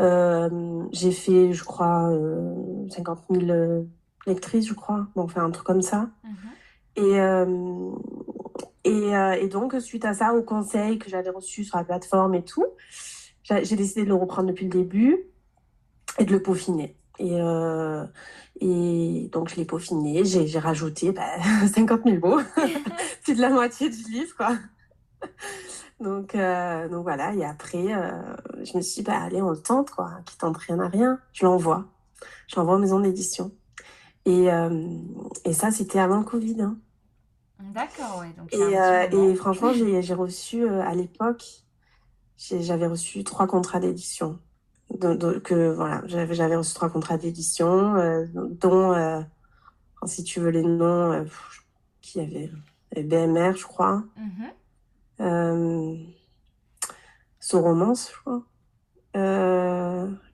Euh, 0.00 0.82
j'ai 0.92 1.12
fait, 1.12 1.52
je 1.52 1.64
crois, 1.64 2.10
50 2.90 3.18
euh, 3.30 3.40
000 3.46 3.86
lectrices, 4.26 4.66
je 4.66 4.74
crois, 4.74 5.06
bon, 5.14 5.24
enfin, 5.24 5.44
un 5.44 5.50
truc 5.50 5.66
comme 5.66 5.82
ça. 5.82 6.08
Mm 6.22 6.30
-hmm. 6.30 6.50
Et 6.96 7.20
Et, 8.84 9.16
euh, 9.16 9.32
et, 9.32 9.48
donc, 9.48 9.74
suite 9.80 10.04
à 10.04 10.12
ça, 10.12 10.34
au 10.34 10.42
conseil 10.42 10.98
que 10.98 11.08
j'avais 11.08 11.30
reçu 11.30 11.64
sur 11.64 11.78
la 11.78 11.84
plateforme 11.84 12.34
et 12.34 12.44
tout, 12.44 12.66
j'ai 13.42 13.76
décidé 13.76 14.04
de 14.04 14.08
le 14.08 14.14
reprendre 14.14 14.48
depuis 14.48 14.66
le 14.66 14.70
début 14.70 15.18
et 16.18 16.24
de 16.24 16.32
le 16.32 16.42
peaufiner. 16.42 16.96
Et, 17.18 17.40
euh, 17.40 18.04
et 18.60 19.28
donc, 19.32 19.48
je 19.48 19.56
l'ai 19.56 19.64
peaufiné, 19.64 20.24
j'ai 20.24 20.58
rajouté 20.58 21.12
bah, 21.12 21.26
50 21.74 22.02
000 22.04 22.18
mots, 22.26 22.40
c'est 23.24 23.34
de 23.34 23.40
la 23.40 23.50
moitié 23.50 23.88
du 23.88 24.02
livre, 24.10 24.36
quoi. 24.36 24.56
Donc, 26.00 26.34
euh, 26.34 26.88
donc 26.88 27.04
voilà, 27.04 27.32
et 27.34 27.44
après, 27.44 27.86
je 28.62 28.76
me 28.76 28.82
suis 28.82 28.96
dit, 28.96 29.02
bah, 29.02 29.22
allez, 29.22 29.40
on 29.40 29.50
le 29.50 29.60
tente, 29.60 29.90
quoi, 29.90 30.10
qui 30.26 30.36
tente 30.36 30.58
rien 30.58 30.78
à 30.80 30.88
rien. 30.88 31.18
Je 31.32 31.44
l'envoie. 31.44 31.86
Je 32.48 32.56
l'envoie 32.56 32.74
aux 32.74 32.78
maisons 32.78 33.00
d'édition. 33.00 33.52
Et, 34.26 34.48
et 35.44 35.52
ça, 35.52 35.70
c'était 35.70 36.00
avant 36.00 36.18
le 36.18 36.24
Covid. 36.24 36.60
Hein. 36.60 36.76
D'accord, 37.60 38.20
oui. 38.22 38.28
Et, 38.52 38.78
euh, 38.78 39.08
et, 39.10 39.34
franchement, 39.34 39.72
j'ai 39.72 40.14
reçu 40.14 40.64
euh, 40.64 40.82
à 40.82 40.94
l'époque, 40.94 41.44
j'avais 42.36 42.86
reçu 42.86 43.24
trois 43.24 43.46
contrats 43.46 43.80
d'édition. 43.80 44.38
Que 45.00 45.72
voilà, 45.72 46.02
j'avais 46.06 46.56
reçu 46.56 46.74
trois 46.74 46.90
contrats 46.90 47.16
d'édition, 47.16 47.94
dont, 48.34 49.24
si 50.04 50.24
tu 50.24 50.40
veux 50.40 50.50
les 50.50 50.62
noms, 50.62 51.24
qui 52.00 52.20
avait 52.20 52.50
BMR, 52.96 53.56
je 53.56 53.64
crois. 53.64 54.04
Mm 54.16 56.04
romance, 57.52 58.10
je 58.10 58.20
crois. 58.20 58.42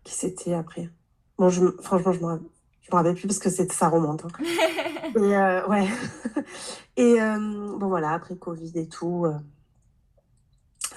qui 0.05 0.15
c'était 0.15 0.55
après? 0.55 0.91
Bon, 1.39 1.49
je, 1.49 1.67
franchement, 1.83 2.13
je 2.13 2.21
me, 2.21 2.41
je 2.91 2.97
me 2.97 2.99
rappelle 2.99 3.15
plus 3.15 3.29
parce 3.29 3.39
que 3.39 3.51
ça 3.51 3.89
remonte. 3.89 4.25
Hein. 4.25 4.29
et 5.17 5.37
euh, 5.37 5.67
ouais. 5.69 5.87
et 6.97 7.21
euh, 7.21 7.77
bon, 7.79 7.89
voilà, 7.89 8.11
après 8.11 8.37
Covid 8.37 8.73
et 8.75 8.89
tout, 8.89 9.27
euh, 9.27 9.35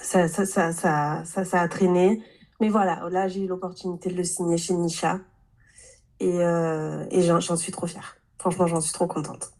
ça, 0.00 0.26
ça, 0.28 0.44
ça, 0.72 1.24
ça, 1.24 1.60
a 1.60 1.68
traîné. 1.68 2.20
Mais 2.60 2.68
voilà, 2.68 3.08
là, 3.10 3.28
j'ai 3.28 3.44
eu 3.44 3.46
l'opportunité 3.46 4.10
de 4.10 4.16
le 4.16 4.24
signer 4.24 4.56
chez 4.56 4.74
Nisha. 4.74 5.20
Et, 6.20 6.38
et 6.38 7.22
j'en 7.22 7.56
suis 7.56 7.72
trop 7.72 7.86
fière. 7.86 8.16
Franchement, 8.38 8.66
j'en 8.66 8.80
suis 8.80 8.92
trop 8.92 9.06
contente. 9.06 9.52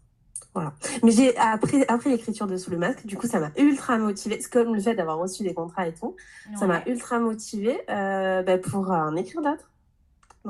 Voilà. 0.53 0.73
Mais 1.03 1.11
j'ai 1.11 1.37
après, 1.37 1.85
après 1.87 2.09
l'écriture 2.09 2.47
de 2.47 2.55
Sous 2.55 2.71
le 2.71 2.77
masque, 2.77 3.05
du 3.05 3.17
coup, 3.17 3.27
ça 3.27 3.39
m'a 3.39 3.51
ultra 3.57 3.97
motivée. 3.97 4.39
C'est 4.41 4.49
comme 4.49 4.73
le 4.73 4.79
fait 4.79 4.95
d'avoir 4.95 5.17
reçu 5.17 5.43
des 5.43 5.53
contrats 5.53 5.87
et 5.87 5.93
tout. 5.93 6.15
Ça 6.57 6.65
m'a 6.65 6.81
ultra 6.87 7.19
motivée 7.19 7.77
bah, 7.87 8.57
pour 8.57 8.89
en 8.89 9.15
écrire 9.15 9.41
d'autres 9.41 9.69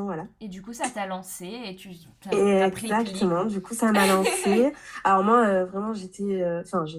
voilà. 0.04 0.28
Et 0.42 0.48
du 0.48 0.62
coup, 0.62 0.74
ça 0.74 0.90
t'a 0.90 1.08
lancé 1.08 1.46
et 1.46 1.76
tu 1.76 1.90
as, 2.26 2.70
pris 2.70 2.86
Exactement, 2.86 3.46
du 3.46 3.62
coup, 3.62 3.74
ça 3.74 3.92
m'a 3.92 4.06
lancé. 4.08 4.74
Alors 5.04 5.24
moi, 5.24 5.46
euh, 5.46 5.66
vraiment, 5.66 5.94
j'étais... 5.94 6.44
Euh, 6.44 6.62
enfin, 6.62 6.86
je, 6.86 6.98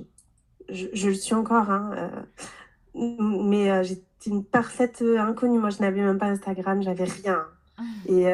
je, 0.93 1.09
le 1.09 1.15
suis 1.15 1.35
encore, 1.35 1.71
hein, 1.71 1.91
euh, 1.97 3.15
mais 3.21 3.85
j'étais 3.85 4.31
une 4.31 4.45
parfaite 4.45 5.03
inconnue. 5.19 5.59
Moi, 5.59 5.71
je 5.71 5.81
n'avais 5.81 6.01
même 6.01 6.19
pas 6.19 6.27
Instagram, 6.27 6.83
j'avais 6.83 7.05
rien. 7.05 7.45
Et, 8.09 8.25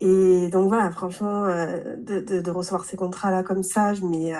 et 0.00 0.48
donc 0.50 0.68
voilà, 0.68 0.90
franchement, 0.92 1.46
de, 1.46 2.20
de, 2.20 2.40
de, 2.40 2.50
recevoir 2.50 2.84
ces 2.84 2.96
contrats-là 2.96 3.42
comme 3.42 3.64
ça, 3.64 3.94
je 3.94 4.02
m'y 4.02 4.32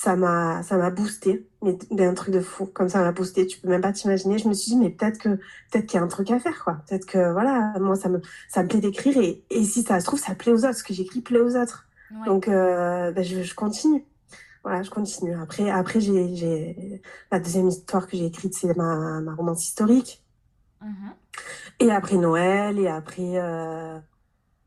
ça 0.00 0.16
m'a 0.16 0.62
ça 0.62 0.78
m'a 0.78 0.88
boosté. 0.88 1.46
Mais, 1.60 1.76
un 2.06 2.14
truc 2.14 2.32
de 2.32 2.40
fou. 2.40 2.64
Comme 2.64 2.88
ça 2.88 3.00
m'a 3.02 3.12
boosté 3.12 3.46
tu 3.46 3.60
peux 3.60 3.68
même 3.68 3.82
pas 3.82 3.92
t'imaginer. 3.92 4.38
Je 4.38 4.48
me 4.48 4.54
suis 4.54 4.72
dit 4.72 4.78
mais 4.78 4.88
peut-être 4.88 5.18
que 5.18 5.28
peut-être 5.70 5.84
qu'il 5.84 5.98
y 5.98 6.00
a 6.00 6.02
un 6.02 6.08
truc 6.08 6.30
à 6.30 6.38
faire 6.38 6.64
quoi. 6.64 6.78
Peut-être 6.88 7.04
que 7.04 7.32
voilà 7.32 7.74
moi 7.78 7.96
ça 7.96 8.08
me 8.08 8.22
ça 8.48 8.62
me 8.62 8.68
plaît 8.68 8.80
d'écrire 8.80 9.18
et, 9.18 9.44
et 9.50 9.62
si 9.62 9.82
ça 9.82 10.00
se 10.00 10.06
trouve 10.06 10.18
ça 10.18 10.34
plaît 10.34 10.52
aux 10.52 10.64
autres. 10.64 10.76
Ce 10.76 10.84
que 10.84 10.94
j'écris 10.94 11.20
plaît 11.20 11.40
aux 11.40 11.54
autres. 11.54 11.86
Donc 12.24 12.48
euh, 12.48 13.12
ben, 13.12 13.22
je, 13.22 13.42
je, 13.42 13.54
continue. 13.54 14.02
Voilà 14.64 14.82
je 14.82 14.88
continue. 14.88 15.34
Après 15.34 15.68
après 15.68 16.00
j'ai 16.00 16.34
j'ai 16.34 17.02
la 17.30 17.38
deuxième 17.38 17.68
histoire 17.68 18.06
que 18.06 18.16
j'ai 18.16 18.24
écrite 18.24 18.54
c'est 18.54 18.74
ma, 18.78 19.20
ma 19.20 19.34
romance 19.34 19.66
historique. 19.66 20.24
Mm-hmm. 20.82 21.80
et 21.80 21.90
après 21.90 22.16
Noël 22.16 22.78
et 22.78 22.88
après 22.88 23.36
euh, 23.36 23.98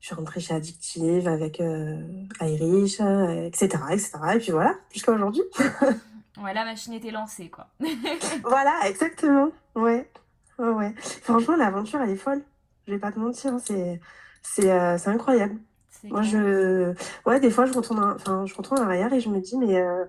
je 0.03 0.07
suis 0.07 0.15
rentrée 0.15 0.41
chez 0.41 0.53
Addictive 0.53 1.29
avec 1.29 1.61
euh, 1.61 1.95
Irish, 2.41 2.99
etc., 2.99 3.83
etc. 3.89 4.11
Et 4.35 4.39
puis 4.39 4.51
voilà, 4.51 4.75
jusqu'à 4.91 5.13
aujourd'hui. 5.13 5.43
ouais, 6.43 6.53
la 6.53 6.65
machine 6.65 6.91
était 6.91 7.09
lancée, 7.09 7.49
quoi. 7.49 7.67
voilà, 8.43 8.81
exactement. 8.83 9.47
Ouais. 9.75 10.11
ouais, 10.59 10.93
Franchement, 11.21 11.55
l'aventure, 11.55 12.01
elle 12.01 12.09
est 12.09 12.17
folle. 12.17 12.41
Je 12.85 12.91
vais 12.91 12.99
pas 12.99 13.13
te 13.13 13.19
mentir, 13.19 13.53
hein, 13.53 13.59
c'est 13.63 14.01
c'est 14.41 14.69
euh, 14.69 14.97
incroyable. 15.05 15.55
Moi, 16.03 16.21
je... 16.21 16.93
Ouais, 17.25 17.39
des 17.39 17.49
fois, 17.49 17.65
je 17.65 17.71
retourne, 17.71 18.03
enfin, 18.03 18.45
je 18.45 18.53
retourne 18.55 18.81
en 18.81 18.83
arrière 18.83 19.13
et 19.13 19.21
je 19.21 19.29
me 19.29 19.39
dis, 19.39 19.57
mais 19.57 19.77
euh, 19.77 20.03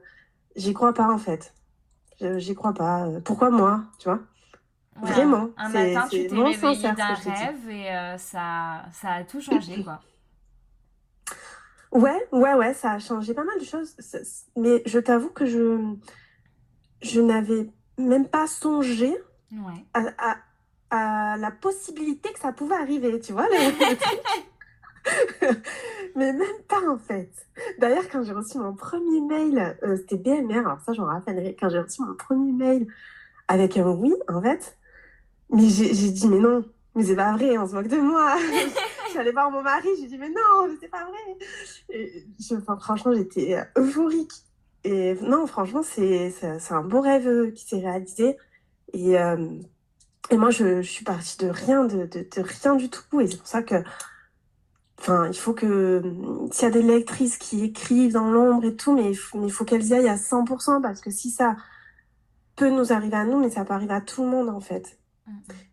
j'y 0.57 0.75
crois 0.75 0.93
pas, 0.93 1.09
en 1.09 1.19
fait. 1.19 1.55
J'y 2.21 2.57
crois 2.57 2.75
pas. 2.75 3.07
Pourquoi 3.25 3.51
moi, 3.51 3.85
tu 4.01 4.09
vois? 4.09 4.19
Vraiment. 5.01 5.51
Un 5.57 5.69
matin, 5.69 6.07
tu 6.09 6.27
t'es 6.27 6.37
réveillé 6.37 6.93
d'un 6.93 7.15
rêve 7.15 7.69
et 7.69 7.91
euh, 7.91 8.17
ça, 8.19 8.85
ça 8.93 9.11
a 9.11 9.25
tout 9.25 9.41
changé, 9.41 9.83
quoi. 9.83 10.01
Ouais, 11.91 12.29
ouais, 12.33 12.55
ouais, 12.55 12.75
ça 12.75 12.93
a 12.93 12.99
changé 12.99 13.35
pas 13.35 13.45
mal 13.45 13.59
de 13.59 13.65
choses. 13.65 13.97
Mais 14.57 14.83
je 14.85 14.99
t'avoue 14.99 15.31
que 15.31 15.47
je, 15.47 15.79
je 17.03 17.21
n'avais 17.21 17.69
même 17.99 18.27
pas 18.27 18.49
songé 18.49 19.17
à, 19.95 20.37
à, 20.91 21.37
la 21.37 21.51
possibilité 21.53 22.33
que 22.33 22.41
ça 22.41 22.53
pouvait 22.53 22.75
arriver, 22.77 23.21
tu 23.21 23.33
vois. 23.33 23.49
Mais 26.17 26.33
même 26.33 26.63
pas 26.69 26.81
en 26.89 26.99
fait. 26.99 27.31
D'ailleurs, 27.79 28.09
quand 28.11 28.23
j'ai 28.25 28.33
reçu 28.33 28.59
mon 28.59 28.75
premier 28.75 29.21
mail, 29.21 29.77
euh, 29.83 29.97
c'était 29.97 30.17
BMR, 30.17 30.59
alors 30.59 30.81
ça 30.81 30.93
j'en 30.95 31.05
rappellerai, 31.05 31.57
quand 31.59 31.69
j'ai 31.69 31.81
reçu 31.81 32.03
mon 32.03 32.15
premier 32.15 32.53
mail 32.53 32.87
avec 33.49 33.77
un 33.77 33.87
oui, 33.89 34.15
en 34.29 34.41
fait, 34.41 34.77
mais 35.51 35.69
j'ai 35.69 36.11
dit, 36.11 36.29
mais 36.29 36.39
non, 36.39 36.65
mais 36.95 37.05
c'est 37.05 37.17
pas 37.17 37.33
vrai, 37.33 37.59
on 37.59 37.67
se 37.67 37.75
moque 37.75 37.89
de 37.89 37.97
moi. 37.97 38.37
J'allais 39.15 39.33
voir 39.33 39.51
mon 39.51 39.63
mari, 39.63 39.89
j'ai 40.01 40.07
dit, 40.07 40.19
mais 40.19 40.29
non, 40.29 40.77
c'est 40.81 40.89
pas 40.89 41.05
vrai. 41.05 41.39
Et 41.91 42.27
je, 42.41 42.57
franchement, 42.81 43.15
j'étais 43.15 43.57
euphorique. 43.77 44.33
Et 44.85 45.15
non, 45.23 45.47
franchement, 45.47 45.83
c'est 45.83 46.33
un 46.71 46.83
beau 46.83 47.01
rêve 47.01 47.27
euh, 47.27 47.51
qui 47.51 47.65
s'est 47.67 47.81
réalisé. 47.81 48.37
Et, 48.93 49.19
euh, 49.19 49.49
et 50.31 50.37
moi, 50.37 50.51
je, 50.51 50.83
je, 50.83 50.91
suis 50.91 51.05
partie 51.05 51.39
de 51.39 51.49
rien, 51.49 51.85
de, 51.85 52.07
de, 52.07 52.21
de 52.21 52.43
rien 52.43 52.75
du 52.77 52.91
tout. 52.91 53.21
Et 53.21 53.27
c'est 53.27 53.39
pour 53.39 53.47
ça 53.47 53.63
que, 53.63 53.83
enfin, 54.99 55.29
il 55.29 55.39
faut 55.39 55.55
que, 55.55 56.03
s'il 56.53 56.65
y 56.65 56.67
a 56.67 56.71
des 56.71 56.83
lectrices 56.83 57.39
qui 57.39 57.65
écrivent 57.65 58.13
dans 58.13 58.31
l'ombre 58.31 58.65
et 58.65 58.77
tout, 58.77 58.95
mais 58.95 59.11
il 59.11 59.17
faut, 59.17 59.49
faut 59.49 59.65
qu'elles 59.65 59.87
y 59.87 59.95
aillent 59.95 60.09
à 60.09 60.17
100%, 60.17 60.83
parce 60.83 61.01
que 61.01 61.11
si 61.11 61.31
ça 61.31 61.57
peut 62.57 62.71
nous 62.71 62.93
arriver 62.93 63.17
à 63.17 63.25
nous, 63.25 63.41
mais 63.41 63.51
ça 63.51 63.65
peut 63.65 63.75
arriver 63.75 63.95
à 63.95 64.01
tout 64.01 64.23
le 64.23 64.29
monde, 64.29 64.49
en 64.49 64.61
fait. 64.61 64.99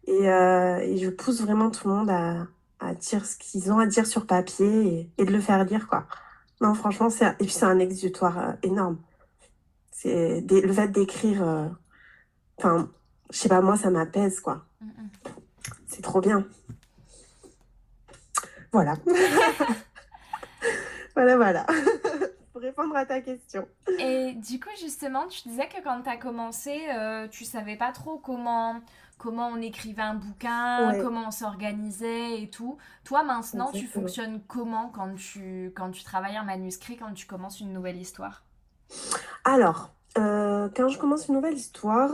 Et, 0.08 0.30
euh, 0.30 0.80
et, 0.80 0.98
je 0.98 1.10
pousse 1.10 1.42
vraiment 1.42 1.72
tout 1.72 1.88
le 1.88 1.94
monde 1.94 2.10
à, 2.10 2.48
à 2.80 2.96
dire 2.96 3.26
ce 3.26 3.38
qu'ils 3.38 3.72
ont 3.72 3.80
à 3.80 3.86
dire 3.86 4.08
sur 4.08 4.26
papier 4.26 5.10
et, 5.18 5.26
de 5.26 5.32
le 5.32 5.40
faire 5.40 5.64
lire, 5.64 5.88
quoi. 5.88 6.08
Non, 6.62 6.74
franchement, 6.74 7.10
c'est 7.10 7.28
et 7.28 7.46
puis 7.46 7.50
c'est 7.50 7.66
un 7.66 7.80
exutoire 7.80 8.38
euh, 8.38 8.54
énorme. 8.64 8.98
C'est 9.92 10.42
le 10.42 10.74
fait 10.74 10.90
d'écrire. 10.90 11.44
Euh, 11.44 11.68
enfin, 12.58 12.90
je 13.32 13.38
sais 13.38 13.50
pas, 13.50 13.62
moi, 13.62 13.78
ça 13.78 13.90
m'apaise, 13.90 14.40
quoi. 14.40 14.66
C'est 15.88 16.02
trop 16.02 16.22
bien. 16.22 16.46
Voilà. 18.72 18.96
voilà, 21.16 21.36
voilà. 21.36 21.66
Pour 22.62 22.84
répondre 22.84 22.96
à 22.96 23.06
ta 23.06 23.22
question. 23.22 23.68
Et 24.00 24.34
du 24.34 24.60
coup, 24.60 24.70
justement, 24.80 25.28
tu 25.28 25.48
disais 25.50 25.68
que 25.68 25.84
quand 25.84 26.04
tu 26.04 26.10
as 26.10 26.18
commencé, 26.18 26.80
tu 27.32 27.44
savais 27.44 27.76
pas 27.76 27.92
trop 27.92 28.18
comment 28.18 28.82
comment 29.18 29.50
on 29.50 29.62
écrivait 29.62 30.02
un 30.02 30.16
bouquin, 30.16 31.00
comment 31.00 31.28
on 31.28 31.32
s'organisait 31.32 32.42
et 32.42 32.50
tout. 32.50 32.78
Toi, 33.04 33.24
maintenant, 33.24 33.72
tu 33.72 33.86
fonctionnes 33.86 34.42
comment 34.48 34.90
quand 34.90 35.14
tu, 35.16 35.72
quand 35.76 35.92
tu 35.92 36.04
travailles 36.04 36.38
un 36.38 36.44
manuscrit, 36.44 36.98
quand 36.98 37.14
tu 37.14 37.28
commences 37.28 37.60
une 37.60 37.72
nouvelle 37.72 37.98
histoire? 37.98 38.44
Alors, 39.44 39.94
euh, 40.18 40.70
quand 40.76 40.90
je 40.90 40.98
commence 40.98 41.28
une 41.28 41.36
nouvelle 41.36 41.54
histoire, 41.54 42.14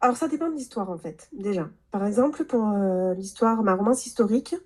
alors 0.00 0.16
ça 0.16 0.28
dépend 0.28 0.48
de 0.48 0.54
l'histoire 0.54 0.90
en 0.90 0.98
fait, 0.98 1.28
déjà. 1.32 1.68
Par 1.90 2.04
exemple, 2.06 2.44
pour 2.44 2.66
euh, 2.66 3.14
l'histoire, 3.14 3.62
ma 3.62 3.74
romance 3.74 4.06
historique, 4.06 4.56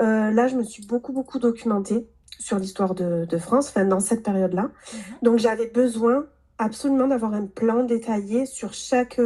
euh, 0.00 0.30
là, 0.30 0.46
je 0.46 0.56
me 0.56 0.62
suis 0.62 0.86
beaucoup, 0.86 1.12
beaucoup 1.12 1.38
documentée 1.38 2.08
sur 2.38 2.58
l'histoire 2.58 2.94
de, 2.94 3.38
France, 3.38 3.68
enfin, 3.68 3.84
dans 3.84 4.00
cette 4.00 4.22
période-là. 4.22 4.62
Mhm. 4.62 5.00
Donc, 5.22 5.38
j'avais 5.38 5.66
besoin 5.66 6.26
absolument 6.58 7.08
d'avoir 7.08 7.34
un 7.34 7.46
plan 7.46 7.84
détaillé 7.84 8.46
sur 8.46 8.72
chaque 8.72 9.20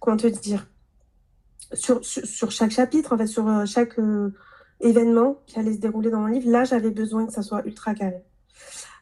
comment 0.00 0.16
te 0.16 0.26
dire, 0.26 0.66
sur, 1.72 2.04
sur, 2.04 2.50
chaque 2.50 2.70
chapitre, 2.70 3.12
en 3.12 3.18
fait, 3.18 3.26
sur 3.26 3.46
euh, 3.48 3.66
chaque 3.66 3.98
euh, 3.98 4.32
événement 4.80 5.42
qui 5.46 5.58
allait 5.58 5.74
se 5.74 5.78
dérouler 5.78 6.10
dans 6.10 6.20
mon 6.20 6.26
livre, 6.26 6.50
là, 6.50 6.64
j'avais 6.64 6.90
besoin 6.90 7.26
que 7.26 7.32
ça 7.32 7.42
soit 7.42 7.64
ultra 7.66 7.94
carré. 7.94 8.22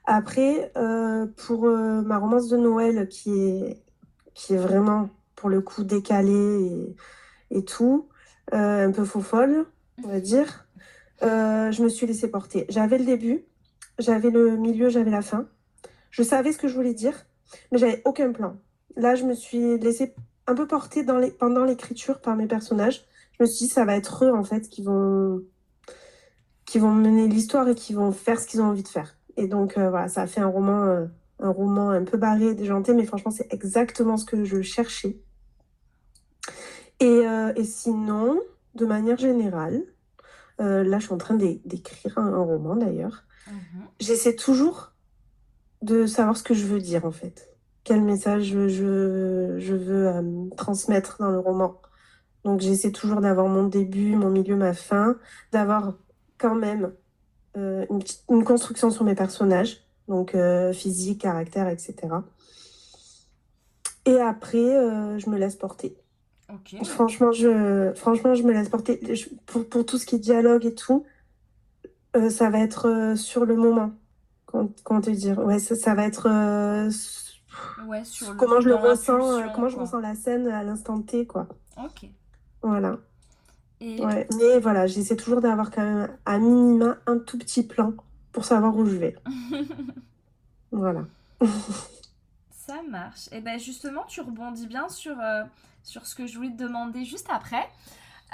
Après, 0.05 0.73
euh, 0.77 1.27
pour 1.47 1.67
ma 1.67 2.19
romance 2.19 2.49
de 2.49 2.57
Noël, 2.57 3.09
qui 3.09 3.31
est, 3.31 3.83
qui 4.35 4.55
est 4.55 4.59
vraiment, 4.59 5.11
pour 5.35 5.49
le 5.49 5.61
coup, 5.61 5.83
décalée 5.83 6.95
et, 7.51 7.59
et 7.59 7.65
tout, 7.65 8.09
un 8.53 8.93
peu 8.93 9.05
faux 9.05 9.21
folle, 9.21 9.67
on 10.05 10.09
va 10.09 10.21
dire, 10.21 10.66
je 11.23 11.83
me 11.83 11.89
suis 11.89 12.07
laissée 12.07 12.31
porter. 12.31 12.67
J'avais 12.69 12.99
le 12.99 13.05
début, 13.05 13.45
j'avais 13.99 14.31
le 14.31 14.57
milieu, 14.57 14.89
j'avais 14.89 15.11
la 15.11 15.23
fin. 15.23 15.49
je 16.11 16.23
savais 16.23 16.53
ce 16.53 16.59
que 16.59 16.69
je 16.69 16.75
voulais 16.75 16.95
dire, 16.95 17.27
mais 17.73 17.79
j'avais 17.79 18.03
aucun 18.05 18.33
plan. 18.33 18.57
Là, 18.97 19.15
je 19.15 19.25
me 19.25 19.35
suis 19.35 19.79
laissée 19.79 20.15
un 20.47 20.55
peu 20.55 20.67
porter 20.67 21.05
pendant 21.39 21.65
l'écriture 21.65 22.21
par 22.21 22.37
mes 22.37 22.47
personnages. 22.47 23.05
Je 23.39 23.45
me 23.45 23.47
suis 23.47 23.67
dit, 23.67 23.73
ça 23.73 23.85
va 23.85 23.97
être 23.97 24.25
eux, 24.25 24.33
en 24.33 24.45
fait, 24.45 24.69
qui 24.69 24.83
vont, 24.83 25.43
qui 26.65 26.79
vont 26.79 26.93
mener 26.93 27.29
l'histoire 27.29 27.69
et 27.69 27.75
qui 27.75 27.93
vont 27.93 28.13
faire 28.13 28.41
ce 28.41 28.47
qu'ils 28.47 28.63
ont 28.63 28.67
envie 28.67 28.83
de 28.83 28.89
faire. 28.89 29.19
Et 29.37 29.49
donc, 29.49 29.77
euh, 29.77 29.91
voilà, 29.91 30.09
ça 30.09 30.23
a 30.23 30.27
fait 30.27 30.41
un 30.41 30.49
roman, 30.49 30.85
euh, 30.85 31.07
un 31.41 31.51
roman 31.51 31.91
un 31.91 32.05
peu 32.05 32.17
barré, 32.17 32.55
déjanté, 32.55 32.95
mais 32.95 33.05
franchement, 33.05 33.31
c'est 33.31 33.53
exactement 33.53 34.17
ce 34.17 34.25
que 34.25 34.45
je 34.45 34.63
cherchais. 34.63 35.19
Euh, 37.03 37.53
et 37.55 37.65
sinon, 37.65 38.41
de 38.75 38.87
manière 38.87 39.19
générale, 39.19 39.83
là, 40.59 40.99
je 40.99 41.05
suis 41.05 41.15
en 41.15 41.19
train 41.19 41.35
d'écrire 41.35 42.19
un, 42.19 42.43
roman, 42.43 42.77
d'ailleurs. 42.77 43.25
Mhm. 43.49 43.83
J'essaie 44.01 44.35
toujours 44.35 44.93
de 45.83 46.07
savoir 46.07 46.37
ce 46.37 46.43
que 46.43 46.55
je 46.55 46.67
veux 46.67 46.81
dire, 46.81 47.05
en 47.05 47.13
fait 47.13 47.57
quel 47.87 48.03
message 48.03 48.43
je, 48.43 48.69
je, 49.59 49.75
veux 49.75 50.09
euh, 50.09 50.49
transmettre 50.57 51.19
dans 51.21 51.31
le 51.31 51.39
roman. 51.39 51.81
Donc 52.45 52.61
j'essaie 52.61 52.91
toujours 52.91 53.21
d'avoir 53.21 53.47
mon 53.47 53.63
début, 53.63 54.17
mon 54.17 54.29
milieu, 54.29 54.57
ma 54.57 54.75
fin, 54.75 55.17
d'avoir 55.53 55.95
quand 56.37 56.57
même 56.57 56.93
euh, 57.57 57.87
une, 58.29 58.45
construction 58.45 58.91
sur 58.91 59.05
mes 59.05 59.15
personnages, 59.15 59.85
donc 60.09 60.35
euh, 60.35 60.73
physique, 60.73 61.21
caractère, 61.21 61.69
etc. 61.69 61.95
Et 64.05 64.21
après, 64.21 65.19
je 65.19 65.31
me 65.31 65.37
laisse 65.39 65.57
porter. 65.57 65.97
Franchement, 66.85 67.33
je, 67.33 67.93
franchement, 67.95 68.35
je 68.35 68.43
me 68.43 68.53
laisse 68.53 68.69
porter. 68.69 69.01
pour, 69.47 69.69
pour, 69.69 69.85
tout 69.85 69.99
ce 69.99 70.07
qui 70.07 70.17
est 70.17 70.19
dialogue 70.19 70.65
et 70.65 70.75
tout, 70.75 71.05
ça 72.31 72.51
va 72.51 72.61
être 72.61 73.15
sur 73.17 73.45
le 73.45 73.57
moment. 73.57 73.93
Comment, 74.47 75.01
te 75.01 75.11
dire 75.11 75.39
Ouais, 75.39 75.59
ça, 75.59 75.75
ça 75.75 75.95
va 75.95 76.07
être 76.07 76.29
comment 78.37 78.61
je 78.61 78.69
le 78.69 78.75
ressens, 78.75 79.39
euh, 79.39 79.47
comment 79.55 79.69
je 79.69 79.77
ressens 79.77 80.01
la 80.01 80.15
scène 80.15 80.49
à 80.49 80.63
l'instant 80.63 81.01
T, 81.01 81.27
quoi. 81.27 81.49
Ok. 81.77 82.09
Voilà. 82.63 82.99
Ouais. 83.81 84.27
Mais 84.39 84.59
voilà, 84.61 84.87
j'essaie 84.87 85.17
toujours 85.17 85.41
d'avoir 85.41 85.71
quand 85.71 85.83
même 85.83 86.09
à 86.25 86.39
minima 86.39 86.97
un 87.07 87.19
tout 87.19 87.39
petit 87.39 87.63
plan 87.63 87.93
pour 88.33 88.45
savoir 88.45 88.75
où 88.77 88.87
je 88.87 88.97
vais. 88.97 89.17
voilà. 90.73 91.05
Ça 92.51 92.83
marche. 92.89 93.29
Et 93.33 93.41
ben 93.41 93.59
justement, 93.59 94.05
tu 94.09 94.21
rebondis 94.23 94.67
bien 94.67 94.89
sur, 94.89 95.21
euh, 95.21 95.45
sur 95.87 96.07
ce 96.07 96.15
que 96.15 96.27
je 96.27 96.37
voulais 96.37 96.51
te 96.51 96.63
demander 96.63 97.05
juste 97.05 97.29
après. 97.31 97.67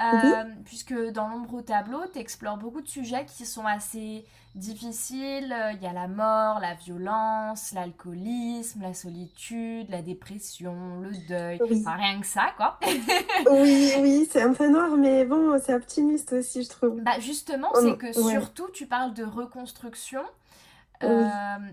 Euh, 0.00 0.44
puisque 0.64 0.94
dans 1.12 1.28
l'ombre 1.28 1.54
au 1.54 1.60
tableau, 1.60 2.00
tu 2.10 2.18
explores 2.18 2.56
beaucoup 2.56 2.80
de 2.80 2.88
sujets 2.88 3.26
qui 3.26 3.44
sont 3.44 3.66
assez 3.66 4.24
difficiles. 4.54 5.54
Il 5.74 5.82
y 5.82 5.86
a 5.86 5.92
la 5.92 6.08
mort, 6.08 6.60
la 6.60 6.74
violence, 6.74 7.72
l'alcoolisme, 7.72 8.80
la 8.80 8.94
solitude, 8.94 9.90
la 9.90 10.00
dépression, 10.00 11.00
le 11.00 11.12
deuil. 11.28 11.60
Enfin, 11.62 11.96
rien 11.96 12.20
que 12.20 12.26
ça, 12.26 12.52
quoi. 12.56 12.78
oui, 13.50 13.92
oui, 14.00 14.28
c'est 14.30 14.42
un 14.42 14.54
peu 14.54 14.68
noir, 14.70 14.96
mais 14.96 15.26
bon, 15.26 15.60
c'est 15.62 15.74
optimiste 15.74 16.32
aussi, 16.32 16.64
je 16.64 16.70
trouve. 16.70 17.00
Bah, 17.02 17.20
justement, 17.20 17.68
c'est 17.74 17.96
que 17.98 18.12
surtout, 18.12 18.70
tu 18.72 18.86
parles 18.86 19.12
de 19.12 19.24
reconstruction. 19.24 20.22
Euh, 21.02 21.28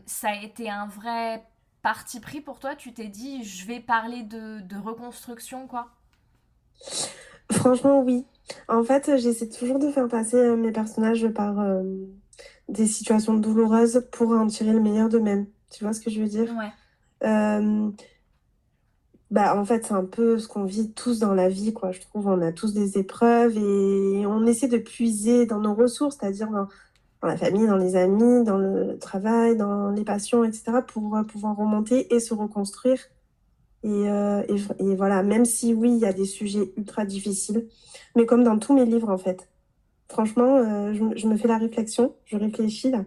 ça 0.05 0.29
a 0.29 0.35
été 0.35 0.69
un 0.69 0.87
vrai 0.87 1.43
parti 1.81 2.19
pris 2.19 2.41
pour 2.41 2.59
toi. 2.59 2.75
Tu 2.75 2.93
t'es 2.93 3.07
dit, 3.07 3.43
je 3.43 3.65
vais 3.65 3.79
parler 3.79 4.23
de, 4.23 4.61
de 4.61 4.77
reconstruction, 4.77 5.67
quoi? 5.67 5.89
Franchement, 7.51 8.01
oui. 8.01 8.25
En 8.67 8.83
fait, 8.83 9.17
j'essaie 9.17 9.49
toujours 9.49 9.79
de 9.79 9.89
faire 9.91 10.07
passer 10.07 10.37
euh, 10.37 10.55
mes 10.55 10.71
personnages 10.71 11.27
par 11.29 11.59
euh, 11.59 11.83
des 12.67 12.87
situations 12.87 13.33
douloureuses 13.33 14.07
pour 14.11 14.31
en 14.31 14.47
tirer 14.47 14.73
le 14.73 14.79
meilleur 14.79 15.09
d'eux-mêmes. 15.09 15.47
Tu 15.69 15.83
vois 15.83 15.93
ce 15.93 16.01
que 16.01 16.09
je 16.09 16.21
veux 16.21 16.27
dire? 16.27 16.53
Ouais. 16.57 16.71
Euh, 17.27 17.91
bah, 19.29 19.55
en 19.59 19.65
fait, 19.65 19.85
c'est 19.85 19.93
un 19.93 20.05
peu 20.05 20.39
ce 20.39 20.47
qu'on 20.47 20.63
vit 20.63 20.91
tous 20.91 21.19
dans 21.19 21.33
la 21.33 21.49
vie, 21.49 21.73
quoi. 21.73 21.91
Je 21.91 22.01
trouve, 22.01 22.27
on 22.27 22.41
a 22.41 22.51
tous 22.51 22.73
des 22.73 22.97
épreuves 22.97 23.57
et 23.57 24.25
on 24.25 24.45
essaie 24.45 24.67
de 24.67 24.77
puiser 24.77 25.45
dans 25.45 25.59
nos 25.59 25.75
ressources, 25.75 26.17
c'est-à-dire 26.19 26.49
dans, 26.49 26.67
dans 27.21 27.27
la 27.27 27.37
famille, 27.37 27.67
dans 27.67 27.77
les 27.77 27.95
amis, 27.95 28.43
dans 28.43 28.57
le 28.57 28.97
travail, 28.97 29.57
dans 29.57 29.89
les 29.89 30.03
passions, 30.03 30.43
etc., 30.43 30.79
pour 30.87 31.15
pouvoir 31.27 31.57
remonter 31.57 32.13
et 32.13 32.19
se 32.19 32.33
reconstruire 32.33 32.99
euh, 33.85 34.43
et, 34.49 34.83
et, 34.83 34.95
voilà, 34.95 35.23
même 35.23 35.45
si 35.45 35.73
oui, 35.73 35.91
il 35.91 35.99
y 35.99 36.05
a 36.05 36.13
des 36.13 36.25
sujets 36.25 36.73
ultra 36.75 37.05
difficiles, 37.05 37.67
mais 38.15 38.25
comme 38.25 38.43
dans 38.43 38.59
tous 38.59 38.73
mes 38.73 38.85
livres 38.85 39.09
en 39.09 39.17
fait. 39.17 39.49
Franchement, 40.09 40.57
euh, 40.57 40.93
je, 40.93 41.27
me 41.27 41.37
fais 41.37 41.47
la 41.47 41.57
réflexion, 41.57 42.15
je 42.25 42.35
réfléchis 42.37 42.91
là. 42.91 43.05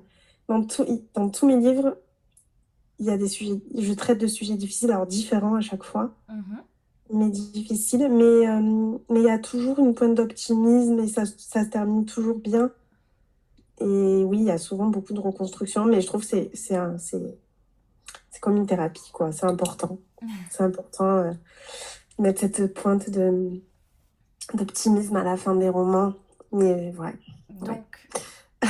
Dans, 0.49 0.63
tout, 0.63 0.87
dans 1.15 1.29
tous 1.29 1.47
mes 1.47 1.57
livres, 1.57 1.99
il 2.99 3.07
y 3.07 3.11
a 3.11 3.19
des 3.19 3.29
sujets, 3.29 3.61
je 3.77 3.93
traite 3.93 4.19
de 4.19 4.27
sujets 4.27 4.55
difficiles, 4.55 4.91
alors 4.91 5.07
différents 5.07 5.57
à 5.57 5.61
chaque 5.61 5.83
fois, 5.83 6.15
mm-hmm. 6.31 7.15
mais 7.15 7.29
difficiles. 7.29 8.09
Mais 8.11 8.49
euh, 8.49 8.99
mais 9.11 9.21
il 9.21 9.27
y 9.27 9.31
a 9.31 9.39
toujours 9.39 9.79
une 9.79 9.95
pointe 9.95 10.15
d'optimisme 10.15 11.01
et 11.01 11.09
ça, 11.09 11.25
ça 11.27 11.65
se 11.65 11.69
termine 11.69 12.07
toujours 12.07 12.39
bien. 12.39 12.71
Et 13.79 14.25
oui, 14.25 14.39
il 14.39 14.45
y 14.45 14.51
a 14.51 14.59
souvent 14.59 14.87
beaucoup 14.87 15.13
de 15.13 15.21
reconstruction, 15.21 15.85
mais 15.85 16.01
je 16.01 16.07
trouve 16.07 16.23
que 16.23 16.27
c'est 16.27 16.51
c'est 16.55 18.41
comme 18.41 18.57
une 18.57 18.67
thérapie, 18.67 19.11
quoi. 19.13 19.33
C'est 19.33 19.47
important. 19.47 19.99
C'est 20.51 20.63
important 20.63 21.17
euh, 21.17 21.33
de 22.19 22.23
mettre 22.23 22.41
cette 22.41 22.75
pointe 22.75 23.11
de 23.11 23.61
d'optimisme 24.55 25.17
à 25.17 25.25
la 25.25 25.37
fin 25.37 25.55
des 25.55 25.69
romans. 25.69 26.15
Mais 26.53 26.95
ouais. 26.97 27.15
Donc, 27.49 28.09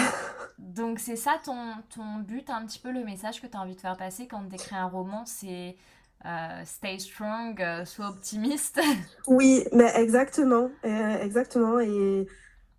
donc 0.58 0.98
c'est 0.98 1.16
ça 1.16 1.40
ton, 1.44 1.74
ton 1.94 2.18
but, 2.18 2.48
un 2.50 2.64
petit 2.66 2.78
peu 2.78 2.92
le 2.92 3.04
message 3.04 3.40
que 3.40 3.46
tu 3.46 3.56
as 3.56 3.60
envie 3.60 3.74
de 3.74 3.80
faire 3.80 3.96
passer 3.96 4.26
quand 4.26 4.46
tu 4.48 4.54
écris 4.54 4.76
un 4.76 4.86
roman, 4.86 5.24
c'est 5.26 5.76
euh, 6.24 6.62
stay 6.64 6.98
strong, 6.98 7.60
euh, 7.60 7.84
sois 7.84 8.08
optimiste. 8.08 8.80
oui, 9.26 9.64
mais 9.72 9.92
exactement, 9.96 10.70
exactement. 10.84 11.80
Et 11.80 12.26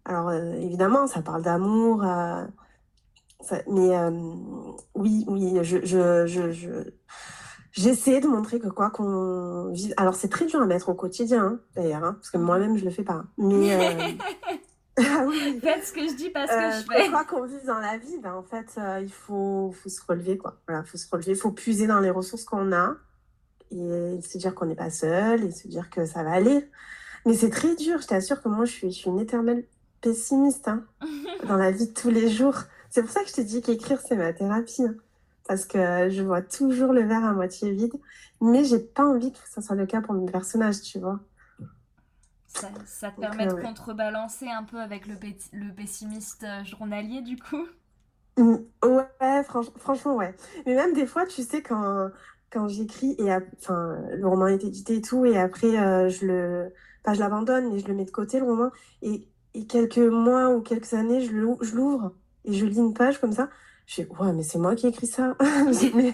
alors 0.05 0.31
évidemment, 0.31 1.07
ça 1.07 1.21
parle 1.21 1.41
d'amour, 1.41 2.03
mais 3.67 3.91
oui, 4.95 5.25
oui, 5.27 5.59
je, 5.63 5.77
je, 5.85 6.25
je 6.25 6.91
J'essaie 7.73 8.21
de 8.21 8.27
montrer 8.27 8.59
que 8.59 8.67
quoi 8.67 8.91
qu'on 8.91 9.71
vive. 9.71 9.95
Alors, 9.97 10.13
c'est 10.13 10.29
très 10.29 10.45
dur 10.45 10.61
à 10.61 10.67
mettre 10.67 10.89
au 10.89 10.93
quotidien, 10.93 11.43
hein, 11.43 11.59
d'ailleurs, 11.75 12.03
hein, 12.03 12.13
parce 12.13 12.29
que 12.29 12.37
moi-même, 12.37 12.77
je 12.77 12.85
le 12.85 12.91
fais 12.91 13.03
pas. 13.03 13.25
Mais. 13.37 13.73
Euh... 13.73 14.11
ah 14.99 15.25
oui. 15.27 15.59
Faites 15.59 15.83
ce 15.83 15.91
que 15.91 16.07
je 16.07 16.13
dis 16.13 16.29
parce 16.29 16.51
que 16.51 16.55
euh, 16.55 16.81
je 16.81 16.85
fais. 16.85 17.09
Quoi 17.09 17.25
qu'on 17.25 17.45
vive 17.45 17.65
dans 17.65 17.79
la 17.79 17.97
vie, 17.97 18.19
ben, 18.21 18.35
en 18.35 18.43
fait, 18.43 18.67
euh, 18.77 18.99
il 19.01 19.11
faut, 19.11 19.71
faut 19.71 19.89
se 19.89 19.99
relever, 20.07 20.37
quoi. 20.37 20.61
Voilà, 20.67 20.83
faut 20.83 20.99
se 20.99 21.09
relever. 21.09 21.31
Il 21.31 21.37
faut 21.37 21.51
puiser 21.51 21.87
dans 21.87 21.99
les 21.99 22.11
ressources 22.11 22.43
qu'on 22.43 22.71
a 22.71 22.95
et 23.71 24.21
se 24.21 24.37
dire 24.37 24.53
qu'on 24.53 24.67
n'est 24.67 24.75
pas 24.75 24.91
seul 24.91 25.43
et 25.43 25.49
se 25.49 25.67
dire 25.67 25.89
que 25.89 26.05
ça 26.05 26.21
va 26.21 26.33
aller. 26.33 26.69
Mais 27.25 27.33
c'est 27.33 27.49
très 27.49 27.75
dur, 27.75 27.99
je 27.99 28.05
t'assure 28.05 28.39
que 28.43 28.49
moi, 28.49 28.65
je 28.65 28.71
suis, 28.71 28.91
je 28.91 28.97
suis 28.97 29.09
une 29.09 29.19
éternelle 29.19 29.65
pessimiste 30.03 30.67
hein, 30.67 30.85
dans 31.47 31.57
la 31.57 31.71
vie 31.71 31.87
de 31.87 31.93
tous 31.93 32.11
les 32.11 32.29
jours. 32.29 32.57
C'est 32.91 33.01
pour 33.01 33.11
ça 33.11 33.23
que 33.23 33.29
je 33.29 33.33
te 33.33 33.41
dis 33.41 33.61
qu'écrire, 33.63 33.99
c'est 34.01 34.15
ma 34.15 34.33
thérapie. 34.33 34.83
Hein 34.83 34.95
parce 35.47 35.65
que 35.65 36.09
je 36.09 36.21
vois 36.21 36.41
toujours 36.41 36.93
le 36.93 37.03
verre 37.03 37.25
à 37.25 37.33
moitié 37.33 37.71
vide, 37.71 37.93
mais 38.41 38.63
j'ai 38.63 38.79
pas 38.79 39.05
envie 39.05 39.31
que 39.31 39.39
ça 39.49 39.61
soit 39.61 39.75
le 39.75 39.85
cas 39.85 40.01
pour 40.01 40.13
mes 40.13 40.31
personnages, 40.31 40.81
tu 40.81 40.99
vois. 40.99 41.19
Ça, 42.85 43.11
te 43.11 43.19
permet 43.19 43.47
de 43.47 43.53
contrebalancer 43.53 44.47
un 44.47 44.63
peu 44.63 44.79
avec 44.79 45.07
le, 45.07 45.15
le 45.53 45.73
pessimiste 45.73 46.43
euh, 46.43 46.63
journalier, 46.63 47.21
du 47.21 47.35
coup? 47.35 47.67
Mmh, 48.37 48.57
Ouais, 48.83 49.43
franchement, 49.43 50.15
ouais. 50.15 50.35
Mais 50.65 50.75
même 50.75 50.93
des 50.93 51.07
fois, 51.07 51.25
tu 51.25 51.41
sais, 51.41 51.61
quand, 51.63 52.09
quand 52.51 52.67
j'écris, 52.67 53.15
et 53.17 53.33
enfin, 53.59 53.97
le 54.11 54.27
roman 54.27 54.47
est 54.47 54.63
édité 54.63 54.97
et 54.97 55.01
tout, 55.01 55.25
et 55.25 55.37
après, 55.37 55.79
euh, 55.79 56.09
je 56.09 56.25
le. 56.25 56.73
Pas 57.03 57.13
je 57.13 57.19
l'abandonne, 57.19 57.69
mais 57.69 57.79
je 57.79 57.87
le 57.87 57.95
mets 57.95 58.05
de 58.05 58.11
côté, 58.11 58.39
le 58.39 58.45
roman, 58.45 58.71
et, 59.01 59.27
et 59.53 59.65
quelques 59.65 59.97
mois 59.97 60.49
ou 60.49 60.61
quelques 60.61 60.93
années, 60.93 61.21
je 61.21 61.31
l'ouvre, 61.31 62.13
et 62.45 62.53
je 62.53 62.65
lis 62.65 62.77
une 62.77 62.93
page 62.93 63.19
comme 63.19 63.33
ça 63.33 63.49
je 63.85 64.01
dis, 64.01 64.07
ouais, 64.19 64.31
mais 64.33 64.43
c'est 64.43 64.57
moi 64.57 64.75
qui 64.75 64.85
ai 64.85 64.89
écrit 64.89 65.07
ça. 65.07 65.35
mais, 65.95 66.13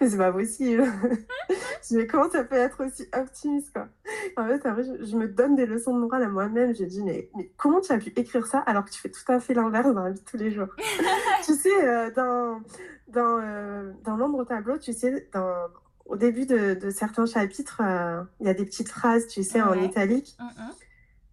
c'est 0.00 0.16
pas 0.16 0.32
possible. 0.32 0.84
je 1.48 1.88
dis, 1.88 1.96
mais 1.96 2.06
comment 2.06 2.30
ça 2.30 2.44
peut 2.44 2.56
être 2.56 2.84
aussi 2.84 3.08
optimiste, 3.14 3.72
quoi? 3.72 3.88
En 4.36 4.46
fait, 4.46 4.66
après, 4.66 4.84
je, 4.84 5.16
me 5.16 5.26
donne 5.26 5.56
des 5.56 5.66
leçons 5.66 5.94
de 5.94 6.00
morale 6.00 6.24
à 6.24 6.28
moi-même. 6.28 6.74
J'ai 6.74 6.86
dit, 6.86 7.02
mais, 7.02 7.30
mais 7.34 7.50
comment 7.56 7.80
tu 7.80 7.92
as 7.92 7.98
pu 7.98 8.12
écrire 8.16 8.46
ça 8.46 8.58
alors 8.60 8.84
que 8.84 8.90
tu 8.90 9.00
fais 9.00 9.10
tout 9.10 9.24
à 9.28 9.40
fait 9.40 9.54
l'inverse 9.54 9.94
dans 9.94 10.02
la 10.02 10.10
vie 10.10 10.20
de 10.20 10.24
tous 10.24 10.36
les 10.36 10.50
jours? 10.50 10.68
Tu 11.44 11.54
sais, 11.54 11.84
euh, 11.84 12.10
dans, 12.10 12.60
dans, 13.06 13.38
euh, 13.40 13.92
dans 14.02 14.16
l'ombre 14.16 14.38
au 14.38 14.44
tableau, 14.44 14.78
tu 14.78 14.92
sais, 14.92 15.28
dans, 15.32 15.68
au 16.06 16.16
début 16.16 16.44
de, 16.44 16.74
de 16.74 16.90
certains 16.90 17.24
chapitres, 17.24 17.80
euh, 17.84 18.22
il 18.40 18.46
y 18.46 18.50
a 18.50 18.54
des 18.54 18.64
petites 18.64 18.88
phrases, 18.88 19.28
tu 19.28 19.44
sais, 19.44 19.62
en 19.62 19.80
italique. 19.80 20.36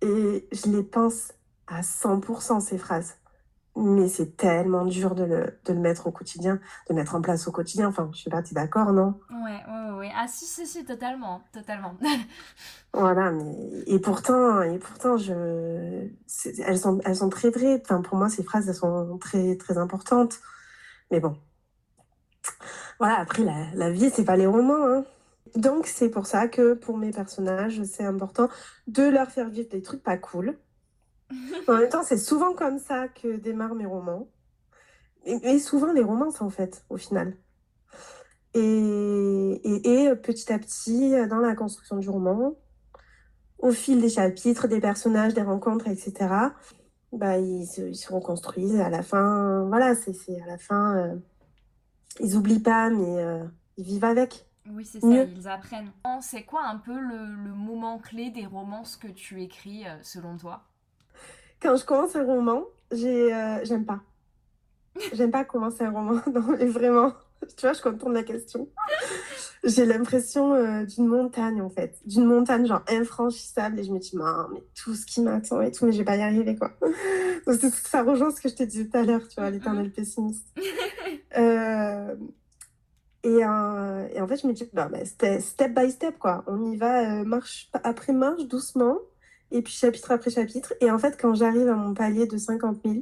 Et 0.02 0.48
je 0.52 0.70
les 0.70 0.84
pense 0.84 1.34
à 1.68 1.82
100%, 1.82 2.60
ces 2.60 2.78
phrases 2.78 3.16
mais 3.76 4.08
c'est 4.08 4.38
tellement 4.38 4.86
dur 4.86 5.16
de 5.16 5.24
le, 5.24 5.58
de 5.66 5.74
le, 5.74 5.80
mettre 5.80 6.08
au 6.08 6.12
quotidien, 6.12 6.60
de 6.90 6.94
mettre 6.94 7.16
en 7.16 7.22
place 7.22 7.48
au 7.48 7.52
quotidien. 7.52 7.88
Enfin, 7.88 8.10
je 8.14 8.22
sais 8.22 8.30
pas, 8.30 8.40
es 8.40 8.54
d'accord, 8.54 8.94
non? 8.94 9.20
Ouais, 9.32 9.62
ouais, 9.68 9.92
ouais. 9.98 10.12
Ah 10.16 10.28
si, 10.28 10.46
si, 10.46 10.68
si, 10.68 10.86
totalement, 10.86 11.42
totalement. 11.52 11.96
voilà, 12.94 13.32
mais 13.32 13.84
et 13.88 14.00
pourtant, 14.00 14.62
et 14.62 14.78
pourtant, 14.78 15.18
je, 15.18 16.08
elles 16.66 16.78
sont, 16.78 17.00
elles 17.04 17.16
sont 17.16 17.30
très 17.30 17.50
vraies. 17.50 17.82
Enfin, 17.84 18.02
pour 18.02 18.18
moi, 18.18 18.30
ces 18.30 18.44
phrases, 18.44 18.68
elles 18.70 18.76
sont 18.76 19.18
très, 19.18 19.56
très 19.58 19.78
importantes. 19.78 20.40
Mais 21.10 21.20
bon, 21.20 21.36
voilà, 23.00 23.20
après, 23.20 23.44
la, 23.44 23.74
la 23.74 23.90
vie, 23.90 24.12
c'est 24.12 24.26
pas 24.26 24.38
les 24.38 24.48
romans. 24.48 24.86
Hein. 24.86 25.04
Donc, 25.56 25.88
c'est 25.88 26.10
pour 26.10 26.28
ça 26.28 26.48
que 26.48 26.74
pour 26.74 26.98
mes 26.98 27.12
personnages, 27.12 27.82
c'est 27.84 28.06
important 28.06 28.50
de 28.88 29.04
leur 29.04 29.30
faire 29.32 29.50
vivre 29.50 29.70
des 29.70 29.82
trucs 29.82 30.04
pas 30.04 30.18
cool. 30.18 30.58
En 31.68 31.78
même 31.78 31.90
temps, 31.90 32.04
c'est 32.04 32.18
souvent 32.18 32.54
comme 32.54 32.80
ça 32.80 33.08
que 33.08 33.36
démarrent 33.38 33.76
mes 33.76 33.86
romans. 33.86 34.28
Et, 35.26 35.58
souvent 35.60 35.94
les 35.94 36.04
romances, 36.04 36.42
en 36.42 36.50
fait, 36.50 36.84
au 36.90 36.98
final. 36.98 37.38
Et, 38.54 38.60
et, 38.60 40.04
et, 40.04 40.16
petit 40.16 40.52
à 40.52 40.60
petit, 40.60 41.12
dans 41.30 41.40
la 41.40 41.56
construction 41.56 41.98
du 41.98 42.10
roman, 42.10 42.56
au 43.64 43.72
fil 43.72 44.02
des 44.02 44.10
chapitres, 44.10 44.68
des 44.68 44.82
personnages, 44.82 45.34
des 45.34 45.42
rencontres, 45.42 45.88
etc., 45.88 46.14
bah, 47.14 47.38
ils, 47.38 47.66
se, 47.66 47.82
ils 47.82 47.96
se 47.96 48.12
reconstruisent. 48.12 48.76
Et 48.76 48.82
à 48.82 48.90
la 48.90 49.02
fin, 49.02 49.66
voilà, 49.68 49.96
c'est 49.96 50.42
à 50.42 50.46
la 50.46 50.58
fin, 50.58 50.98
euh, 50.98 51.16
ils 52.20 52.36
oublient 52.36 52.60
pas, 52.60 52.90
mais 52.90 53.24
euh, 53.24 53.44
ils 53.78 53.86
vivent 53.86 54.06
avec. 54.06 54.46
Oui, 54.70 54.86
c'est 54.86 55.00
ça, 55.00 55.24
ils 55.24 55.48
apprennent. 55.48 55.92
C'est 56.22 56.44
quoi 56.44 56.66
un 56.66 56.78
peu 56.78 56.98
le, 56.98 57.26
le, 57.36 57.54
moment 57.54 58.00
clé 58.00 58.32
des 58.32 58.46
romances 58.46 58.98
que 58.98 59.08
tu 59.08 59.42
écris, 59.42 59.88
euh, 59.88 59.98
selon 60.02 60.38
toi? 60.38 60.64
Quand 61.64 61.78
je 61.78 61.86
commence 61.86 62.14
un 62.18 62.26
roman, 62.26 62.66
j'aime 62.92 63.86
pas. 63.86 64.02
J'aime 65.14 65.32
pas 65.32 65.46
commencer 65.46 65.84
un 65.84 65.92
roman, 65.92 66.22
non, 66.34 66.44
mais 66.60 66.66
vraiment. 66.66 67.14
Tu 67.58 67.62
vois, 67.62 67.74
je 67.74 67.82
contourne 67.82 68.14
la 68.14 68.24
question. 68.24 68.68
J'ai 69.64 69.86
l'impression 69.86 70.54
euh, 70.54 70.86
d'une 70.86 71.08
montagne, 71.08 71.62
en 71.62 71.70
fait. 71.70 71.98
D'une 72.06 72.26
montagne, 72.26 72.66
genre, 72.66 72.84
infranchissable. 72.90 73.80
Et 73.80 73.84
je 73.86 73.92
me 73.92 74.00
dis, 74.00 74.12
mais 74.18 74.64
tout 74.76 74.94
ce 74.94 75.06
qui 75.06 75.22
m'attend 75.22 75.62
et 75.62 75.72
tout, 75.72 75.86
mais 75.86 75.94
je 75.94 76.00
vais 76.00 76.04
pas 76.04 76.18
y 76.18 76.22
arriver, 76.22 76.58
quoi. 76.58 76.72
Donc, 77.48 77.60
ça 77.86 78.04
rejoint 78.04 78.32
ce 78.32 78.42
que 78.42 78.50
je 78.50 78.56
te 78.56 78.64
disais 78.64 78.86
tout 78.86 78.98
à 78.98 79.04
l'heure, 79.04 79.26
tu 79.28 79.40
vois, 79.40 79.50
l'éternel 79.50 79.92
pessimiste. 79.92 80.48
Euh, 81.36 82.16
et, 83.24 83.44
euh, 83.44 84.08
et, 84.14 84.22
en 84.22 84.28
fait, 84.28 84.38
je 84.38 84.46
me 84.46 84.54
dis, 84.54 84.70
bah, 84.72 84.88
bah 84.88 85.04
step 85.04 85.74
by 85.74 85.90
step, 85.90 86.20
quoi. 86.20 86.44
On 86.46 86.72
y 86.72 86.78
va 86.78 87.24
marche 87.24 87.72
après 87.84 88.14
marche, 88.14 88.44
doucement. 88.44 89.00
Et 89.54 89.62
puis, 89.62 89.74
chapitre 89.74 90.12
après 90.12 90.30
chapitre. 90.30 90.74
Et 90.82 90.92
en 90.92 91.00
fait, 91.00 91.18
quand 91.20 91.34
j'arrive 91.34 91.70
à 91.70 91.76
mon 91.76 91.94
palier 91.94 92.28
de 92.28 92.38
50 92.38 92.82
000, 92.84 92.96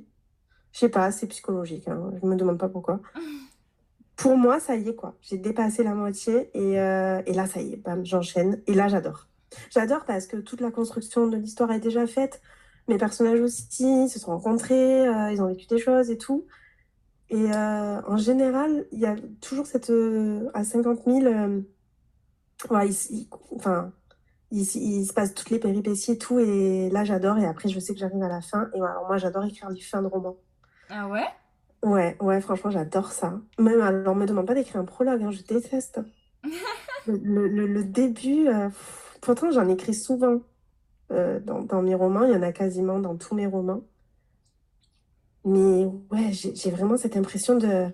je 0.74 0.80
sais 0.80 0.90
pas, 0.90 1.12
c'est 1.12 1.28
psychologique, 1.28 1.88
hein, 1.88 2.12
je 2.22 2.28
me 2.28 2.36
demande 2.36 2.60
pas 2.60 2.70
pourquoi 2.70 3.02
pour 4.22 4.38
moi, 4.38 4.60
ça 4.60 4.76
y 4.76 4.88
est, 4.88 4.96
quoi. 4.96 5.16
J'ai 5.22 5.38
dépassé 5.38 5.84
la 5.84 5.96
moitié 5.96 6.52
et, 6.54 6.80
euh, 6.80 7.24
et 7.26 7.34
là, 7.34 7.48
ça 7.48 7.60
y 7.60 7.74
est, 7.74 7.78
bam, 7.78 8.06
j'enchaîne. 8.06 8.62
Et 8.68 8.76
là, 8.76 8.88
j'adore. 8.88 9.28
J'adore 9.72 10.06
parce 10.06 10.28
que 10.28 10.38
toute 10.38 10.62
la 10.62 10.70
construction 10.70 11.28
de 11.28 11.38
l'histoire 11.38 11.72
est 11.72 11.80
déjà 11.80 12.06
faite. 12.06 12.40
Mes 12.88 12.98
personnages 13.00 13.42
aussi 13.42 14.10
se 14.10 14.20
sont 14.20 14.32
rencontrés, 14.32 15.08
euh, 15.08 15.32
ils 15.32 15.42
ont 15.42 15.48
vécu 15.48 15.66
des 15.66 15.80
choses 15.80 16.12
et 16.12 16.20
tout. 16.20 16.46
Et 17.30 17.52
euh, 17.52 18.02
en 18.08 18.18
général, 18.18 18.86
il 18.92 19.00
y 19.00 19.08
a 19.08 19.16
toujours 19.42 19.66
cette. 19.66 19.92
à 20.54 20.64
50 20.64 21.00
000, 21.04 21.64
ouais, 22.70 22.90
enfin, 23.56 23.92
il, 24.52 25.06
se 25.06 25.14
passe 25.14 25.34
toutes 25.34 25.50
les 25.50 25.60
péripéties 25.60 26.12
et 26.12 26.18
tout. 26.18 26.40
Et 26.40 26.90
là, 26.90 27.04
j'adore. 27.04 27.38
Et 27.38 27.46
après, 27.46 27.70
je 27.70 27.80
sais 27.80 27.94
que 27.94 28.00
j'arrive 28.00 28.22
à 28.22 28.28
la 28.28 28.42
fin. 28.42 28.70
Et 28.74 28.82
alors, 28.82 29.08
moi, 29.08 29.18
j'adore 29.18 29.46
écrire 29.46 29.70
les 29.70 29.82
fins 29.82 30.02
de 30.02 30.08
romans. 30.08 30.38
Ah 30.90 31.08
ouais? 31.08 31.26
Ouais, 31.84 32.18
ouais, 32.20 32.42
franchement, 32.42 32.70
j'adore 32.70 33.12
ça. 33.12 33.40
Même, 33.58 33.82
alors, 33.82 34.16
me 34.16 34.26
demande 34.26 34.46
pas 34.46 34.54
d'écrire 34.54 34.82
un 34.82 34.86
prologue, 34.86 35.24
hein, 35.24 35.32
je 35.32 35.42
déteste. 35.42 36.00
le, 37.08 37.48
le, 37.48 37.66
le, 37.66 37.84
début, 37.84 38.48
euh, 38.48 38.70
pourtant, 39.22 39.52
j'en 39.52 39.68
écris 39.68 39.94
souvent 39.94 40.42
euh, 41.12 41.40
dans, 41.40 41.62
dans, 41.62 41.82
mes 41.82 41.96
romans, 41.96 42.24
il 42.24 42.32
y 42.32 42.36
en 42.36 42.42
a 42.42 42.52
quasiment 42.52 43.00
dans 43.00 43.16
tous 43.16 43.36
mes 43.36 43.48
romans. 43.48 43.82
Mais 45.44 45.86
ouais, 46.12 46.32
j'ai 46.32 46.70
vraiment 46.70 46.98
cette 46.98 47.18
impression 47.18 47.58
de, 47.58 47.88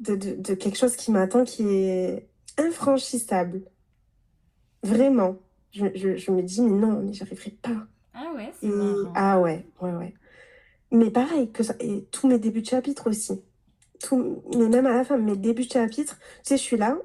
de, 0.00 0.16
de, 0.16 0.34
de 0.34 0.54
quelque 0.54 0.76
chose 0.76 0.96
qui 0.96 1.10
m'attend 1.10 1.44
qui 1.44 1.66
est 1.66 2.28
infranchissable. 2.58 3.62
Vraiment. 4.82 5.36
Je, 5.72 5.86
je, 5.94 6.16
je 6.16 6.30
me 6.30 6.42
dis, 6.42 6.60
mais 6.62 6.78
non, 6.78 7.00
mais 7.02 7.12
j'y 7.12 7.22
arriverai 7.22 7.50
pas. 7.50 7.86
Ah 8.14 8.32
ouais, 8.34 8.52
c'est 8.60 8.68
Ah 9.14 9.40
ouais, 9.40 9.66
ouais, 9.80 9.92
ouais. 9.92 10.14
Mais 10.90 11.10
pareil, 11.10 11.50
que 11.50 11.62
ça, 11.62 11.74
et 11.80 12.04
tous 12.10 12.28
mes 12.28 12.38
débuts 12.38 12.60
de 12.60 12.66
chapitre 12.66 13.08
aussi. 13.08 13.40
Tout, 13.98 14.42
mais 14.56 14.68
même 14.68 14.86
à 14.86 14.94
la 14.94 15.04
fin, 15.04 15.16
mes 15.16 15.36
débuts 15.36 15.64
de 15.64 15.72
chapitre, 15.72 16.18
tu 16.18 16.40
sais, 16.42 16.56
je 16.56 16.62
suis 16.62 16.76
là, 16.76 16.98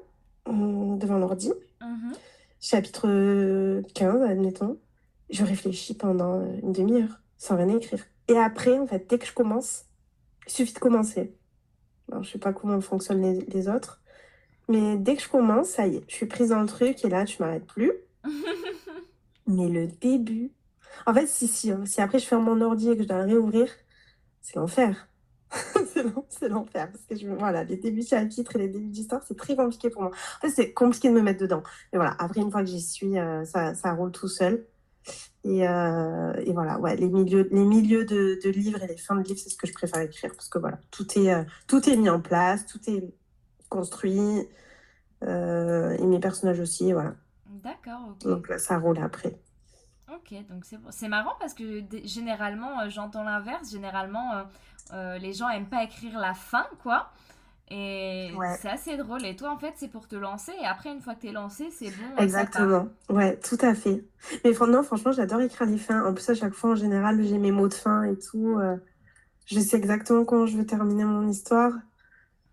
devant 0.46 1.18
l'ordi, 1.18 1.52
mm-hmm. 1.80 2.14
chapitre 2.60 3.82
15, 3.94 4.22
admettons, 4.22 4.78
je 5.30 5.44
réfléchis 5.44 5.94
pendant 5.94 6.42
une 6.62 6.72
demi-heure, 6.72 7.20
sans 7.38 7.56
rien 7.56 7.68
écrire. 7.68 8.04
Et 8.28 8.36
après, 8.36 8.78
en 8.78 8.86
fait, 8.86 9.08
dès 9.08 9.18
que 9.18 9.26
je 9.26 9.32
commence, 9.32 9.86
il 10.46 10.52
suffit 10.52 10.74
de 10.74 10.78
commencer. 10.78 11.34
Alors, 12.10 12.22
je 12.22 12.32
sais 12.32 12.38
pas 12.38 12.52
comment 12.52 12.80
fonctionnent 12.80 13.22
les, 13.22 13.40
les, 13.40 13.68
autres, 13.68 14.02
mais 14.68 14.96
dès 14.96 15.16
que 15.16 15.22
je 15.22 15.28
commence, 15.28 15.68
ça 15.68 15.86
y 15.86 15.96
est, 15.96 16.04
je 16.08 16.14
suis 16.14 16.26
prise 16.26 16.50
dans 16.50 16.60
le 16.60 16.66
truc 16.66 17.04
et 17.04 17.08
là, 17.08 17.24
tu 17.24 17.42
m'arrêtes 17.42 17.66
plus. 17.66 17.92
mais 19.46 19.68
le 19.68 19.86
début, 19.86 20.52
en 21.06 21.14
fait, 21.14 21.26
si, 21.26 21.48
si, 21.48 21.72
si 21.84 22.00
après 22.00 22.18
je 22.18 22.26
ferme 22.26 22.44
mon 22.44 22.60
ordi 22.60 22.90
et 22.90 22.96
que 22.96 23.02
je 23.02 23.08
dois 23.08 23.22
réouvrir, 23.22 23.68
c'est 24.40 24.56
l'enfer. 24.56 25.08
c'est 26.28 26.48
l'enfer. 26.48 26.90
Parce 26.92 27.04
que 27.04 27.16
je, 27.16 27.28
voilà, 27.28 27.64
les 27.64 27.76
débuts 27.76 28.00
de 28.00 28.06
chapitre 28.06 28.56
et 28.56 28.58
les 28.60 28.68
débuts 28.68 28.88
d'histoire, 28.88 29.22
c'est 29.26 29.36
très 29.36 29.56
compliqué 29.56 29.90
pour 29.90 30.02
moi. 30.02 30.10
En 30.10 30.40
fait, 30.40 30.50
c'est 30.50 30.72
compliqué 30.72 31.08
de 31.08 31.14
me 31.14 31.22
mettre 31.22 31.40
dedans. 31.40 31.62
Mais 31.92 31.98
voilà, 31.98 32.16
après, 32.18 32.40
une 32.40 32.50
fois 32.50 32.60
que 32.60 32.68
j'y 32.68 32.80
suis, 32.80 33.18
euh, 33.18 33.44
ça, 33.44 33.74
ça, 33.74 33.92
roule 33.92 34.12
tout 34.12 34.28
seul. 34.28 34.66
Et, 35.44 35.66
euh, 35.66 36.34
et, 36.44 36.52
voilà, 36.52 36.78
ouais, 36.80 36.96
les 36.96 37.08
milieux, 37.08 37.48
les 37.50 37.64
milieux 37.64 38.04
de, 38.04 38.38
de, 38.42 38.50
livres 38.50 38.82
et 38.82 38.86
les 38.86 38.96
fins 38.96 39.16
de 39.16 39.22
livres, 39.22 39.40
c'est 39.42 39.50
ce 39.50 39.56
que 39.56 39.66
je 39.66 39.72
préfère 39.72 40.00
écrire. 40.02 40.32
Parce 40.34 40.48
que 40.48 40.58
voilà, 40.58 40.78
tout 40.90 41.06
est, 41.18 41.32
euh, 41.32 41.44
tout 41.66 41.88
est 41.88 41.96
mis 41.96 42.10
en 42.10 42.20
place, 42.20 42.66
tout 42.66 42.80
est 42.88 43.02
construit. 43.68 44.46
et 45.22 46.06
mes 46.06 46.20
personnages 46.20 46.60
aussi, 46.60 46.92
voilà. 46.92 47.14
D'accord, 47.62 48.10
ok. 48.10 48.24
Donc 48.24 48.48
là, 48.48 48.58
ça 48.58 48.78
roule 48.78 48.98
après. 48.98 49.38
Ok, 50.14 50.34
donc 50.48 50.64
c'est 50.90 51.08
marrant 51.08 51.34
parce 51.38 51.52
que 51.52 51.82
généralement, 52.04 52.80
euh, 52.80 52.88
j'entends 52.88 53.24
l'inverse. 53.24 53.70
Généralement, 53.70 54.34
euh, 54.34 54.42
euh, 54.94 55.18
les 55.18 55.34
gens 55.34 55.48
aiment 55.50 55.68
pas 55.68 55.84
écrire 55.84 56.18
la 56.18 56.32
fin, 56.32 56.66
quoi. 56.82 57.10
Et 57.70 58.32
c'est 58.58 58.70
assez 58.70 58.96
drôle. 58.96 59.26
Et 59.26 59.36
toi, 59.36 59.50
en 59.50 59.58
fait, 59.58 59.74
c'est 59.76 59.88
pour 59.88 60.08
te 60.08 60.16
lancer. 60.16 60.52
Et 60.62 60.64
après, 60.64 60.90
une 60.90 61.02
fois 61.02 61.14
que 61.14 61.20
tu 61.20 61.26
es 61.28 61.32
lancé, 61.32 61.68
c'est 61.70 61.90
bon. 61.90 62.16
Exactement. 62.16 62.88
Ouais, 63.10 63.38
tout 63.38 63.58
à 63.60 63.74
fait. 63.74 64.06
Mais 64.42 64.52
non, 64.66 64.82
franchement, 64.82 65.12
j'adore 65.12 65.42
écrire 65.42 65.68
les 65.68 65.76
fins. 65.76 66.02
En 66.06 66.14
plus, 66.14 66.30
à 66.30 66.34
chaque 66.34 66.54
fois, 66.54 66.70
en 66.70 66.74
général, 66.76 67.22
j'ai 67.22 67.36
mes 67.36 67.52
mots 67.52 67.68
de 67.68 67.74
fin 67.74 68.04
et 68.04 68.16
tout. 68.16 68.58
je 69.44 69.60
sais 69.60 69.76
exactement 69.76 70.24
quand 70.24 70.46
je 70.46 70.56
veux 70.56 70.64
terminer 70.64 71.04
mon 71.04 71.28
histoire. 71.28 71.72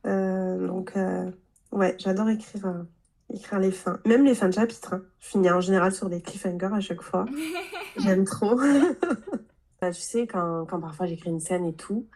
donc, 0.03 0.93
ouais, 1.71 1.95
j'adore 1.97 2.27
écrire 2.27 2.85
écrire 3.35 3.59
les 3.59 3.71
fins. 3.71 3.99
Même 4.05 4.25
les 4.25 4.35
fins 4.35 4.49
de 4.49 4.53
chapitre. 4.53 4.95
Hein. 4.95 5.01
Je 5.19 5.27
finis 5.27 5.51
en 5.51 5.61
général 5.61 5.91
sur 5.91 6.09
des 6.09 6.21
cliffhangers 6.21 6.73
à 6.73 6.79
chaque 6.79 7.01
fois. 7.01 7.25
J'aime 7.97 8.25
trop. 8.25 8.59
Bah, 9.81 9.91
tu 9.91 10.01
sais, 10.01 10.25
quand, 10.25 10.65
quand 10.65 10.79
parfois 10.79 11.05
j'écris 11.05 11.29
une 11.29 11.41
scène 11.41 11.65
et 11.65 11.75
tout, 11.75 12.07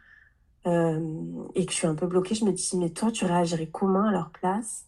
euh, 0.65 1.43
et 1.55 1.65
que 1.65 1.73
je 1.73 1.77
suis 1.77 1.87
un 1.87 1.93
peu 1.93 2.07
bloquée, 2.07 2.33
je 2.33 2.45
me 2.45 2.53
dis, 2.53 2.77
mais 2.77 2.89
toi, 2.89 3.11
tu 3.11 3.25
réagirais 3.25 3.67
comment 3.67 4.07
à 4.07 4.11
leur 4.11 4.29
place? 4.29 4.85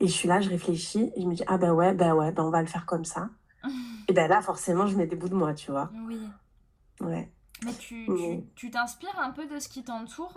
Et 0.00 0.08
je 0.08 0.12
suis 0.12 0.26
là, 0.26 0.40
je 0.40 0.48
réfléchis, 0.48 1.12
et 1.14 1.20
je 1.20 1.26
me 1.26 1.34
dis, 1.34 1.44
ah 1.46 1.58
bah 1.58 1.74
ouais, 1.74 1.92
bah 1.92 2.14
ouais, 2.14 2.32
bah 2.32 2.42
on 2.42 2.50
va 2.50 2.62
le 2.62 2.66
faire 2.66 2.86
comme 2.86 3.04
ça. 3.04 3.28
et 4.08 4.12
ben 4.14 4.26
là, 4.26 4.40
forcément, 4.40 4.86
je 4.86 4.96
mets 4.96 5.06
des 5.06 5.16
bouts 5.16 5.28
de 5.28 5.34
moi, 5.34 5.52
tu 5.52 5.70
vois. 5.70 5.90
Oui. 6.06 6.18
Ouais. 7.00 7.30
Mais 7.62 7.74
tu, 7.74 8.08
tu 8.54 8.70
t'inspires 8.70 9.18
un 9.18 9.30
peu 9.30 9.46
de 9.46 9.58
ce 9.58 9.68
qui 9.68 9.84
t'entoure? 9.84 10.32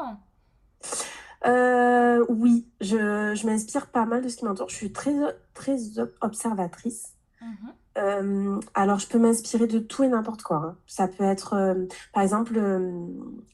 Euh, 1.46 2.26
oui, 2.30 2.68
je, 2.82 3.34
je 3.36 3.46
m'inspire 3.46 3.88
pas 3.88 4.06
mal 4.06 4.24
de 4.24 4.30
ce 4.30 4.38
qui 4.38 4.46
m'entoure. 4.46 4.70
Je 4.70 4.76
suis 4.76 4.92
très, 4.92 5.14
très 5.54 5.78
observatrice. 6.22 7.14
Mhm. 7.42 7.74
Euh, 7.98 8.60
alors, 8.74 9.00
je 9.00 9.08
peux 9.08 9.20
m'inspirer 9.20 9.68
de 9.68 9.80
tout 9.80 10.04
et 10.04 10.08
n'importe 10.08 10.44
quoi. 10.44 10.58
Hein. 10.58 10.78
Ça 10.86 11.08
peut 11.08 11.24
être, 11.24 11.54
euh, 11.54 11.86
par 12.14 12.24
exemple, 12.24 12.60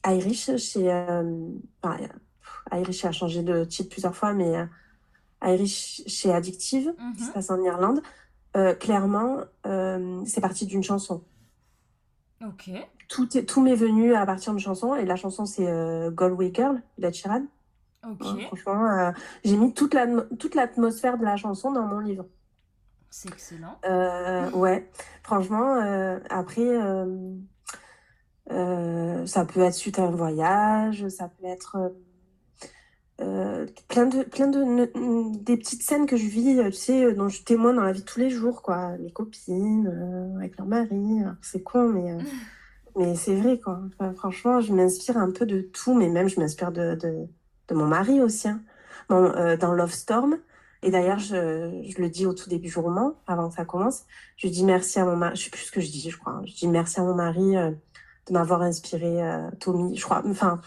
Irish, 0.06 0.56
chez, 0.56 0.90
enfin, 1.82 1.98
Irish 2.72 3.04
a 3.04 3.12
changé 3.12 3.42
de 3.42 3.64
titre 3.64 3.90
plusieurs 3.90 4.14
fois, 4.14 4.32
mais 4.32 4.54
Irish 5.42 6.02
chez 6.06 6.32
Addictive, 6.32 6.94
qui 7.16 7.22
se 7.22 7.28
mhm. 7.28 7.34
passe 7.34 7.50
en 7.50 7.62
Irlande, 7.62 8.02
clairement, 8.80 9.38
c'est 10.24 10.40
parti 10.40 10.66
d'une 10.66 10.82
chanson. 10.82 11.22
Ok. 12.44 12.70
Tout, 13.08 13.36
est, 13.36 13.44
tout 13.44 13.62
m'est 13.62 13.74
venu 13.74 14.14
à 14.14 14.26
partir 14.26 14.52
d'une 14.52 14.60
chanson, 14.60 14.94
et 14.94 15.04
la 15.04 15.16
chanson, 15.16 15.46
c'est 15.46 15.66
Galway 16.14 16.52
Girl 16.54 16.82
de 16.98 17.10
Sheeran. 17.10 17.46
Franchement, 18.46 18.86
euh, 18.86 19.12
j'ai 19.44 19.56
mis 19.56 19.72
toute 19.72 19.94
l'atmosphère 19.94 21.18
de 21.18 21.24
la 21.24 21.36
chanson 21.36 21.72
dans 21.72 21.86
mon 21.86 22.00
livre. 22.00 22.26
C'est 23.10 23.28
excellent. 23.28 23.78
Euh, 23.84 24.50
ouais, 24.52 24.90
franchement, 25.22 25.76
euh, 25.76 26.18
après, 26.30 26.78
ça 29.26 29.44
peut 29.44 29.60
être 29.60 29.74
suite 29.74 29.98
à 29.98 30.04
un 30.04 30.10
voyage, 30.10 31.08
ça 31.08 31.28
peut 31.28 31.46
être 31.46 31.94
plein 33.16 34.06
de, 34.06 34.24
plein 34.24 34.48
de, 34.48 35.38
des 35.38 35.56
petites 35.56 35.82
scènes 35.82 36.06
que 36.06 36.16
je 36.16 36.26
vis, 36.26 36.60
tu 36.66 36.72
sais, 36.72 37.14
dont 37.14 37.28
je 37.28 37.42
témoigne 37.42 37.76
dans 37.76 37.82
la 37.82 37.92
vie 37.92 38.00
de 38.00 38.06
tous 38.06 38.18
les 38.18 38.30
jours, 38.30 38.62
quoi. 38.62 38.96
Les 38.98 39.12
copines, 39.12 40.34
avec 40.36 40.58
leur 40.58 40.66
mari, 40.66 41.20
c'est 41.42 41.62
con, 41.62 41.88
mais. 41.88 42.18
mais 42.96 43.14
c'est 43.16 43.34
vrai, 43.34 43.58
quoi. 43.58 43.80
franchement, 44.16 44.60
je 44.60 44.72
m'inspire 44.72 45.18
un 45.18 45.30
peu 45.30 45.46
de 45.46 45.60
tout, 45.60 45.94
mais 45.94 46.08
même 46.08 46.28
je 46.28 46.38
m'inspire 46.38 46.70
de, 46.70 46.94
de, 46.94 47.28
de 47.68 47.74
mon 47.74 47.86
mari 47.86 48.20
aussi. 48.20 48.48
Hein. 48.48 48.62
Bon, 49.08 49.32
euh, 49.36 49.56
dans 49.56 49.72
Love 49.72 49.92
Storm, 49.92 50.38
et 50.84 50.90
d'ailleurs, 50.90 51.18
je, 51.18 51.82
je, 51.88 52.00
le 52.00 52.10
dis 52.10 52.26
au 52.26 52.34
tout 52.34 52.50
début 52.50 52.68
du 52.68 52.78
roman, 52.78 53.14
avant 53.26 53.48
que 53.48 53.54
ça 53.54 53.64
commence, 53.64 54.04
je 54.36 54.48
dis 54.48 54.64
merci 54.64 55.00
à 55.00 55.06
mon 55.06 55.16
mari, 55.16 55.34
je 55.34 55.44
sais 55.44 55.50
plus 55.50 55.62
ce 55.62 55.72
que 55.72 55.80
je 55.80 55.90
dis, 55.90 56.10
je 56.10 56.18
crois. 56.18 56.42
Je 56.44 56.52
dis 56.52 56.68
merci 56.68 57.00
à 57.00 57.04
mon 57.04 57.14
mari 57.14 57.56
euh, 57.56 57.70
de 58.26 58.32
m'avoir 58.34 58.60
inspiré 58.60 59.22
euh, 59.22 59.50
Tommy. 59.60 59.96
Je 59.96 60.04
crois, 60.04 60.22
enfin, 60.26 60.60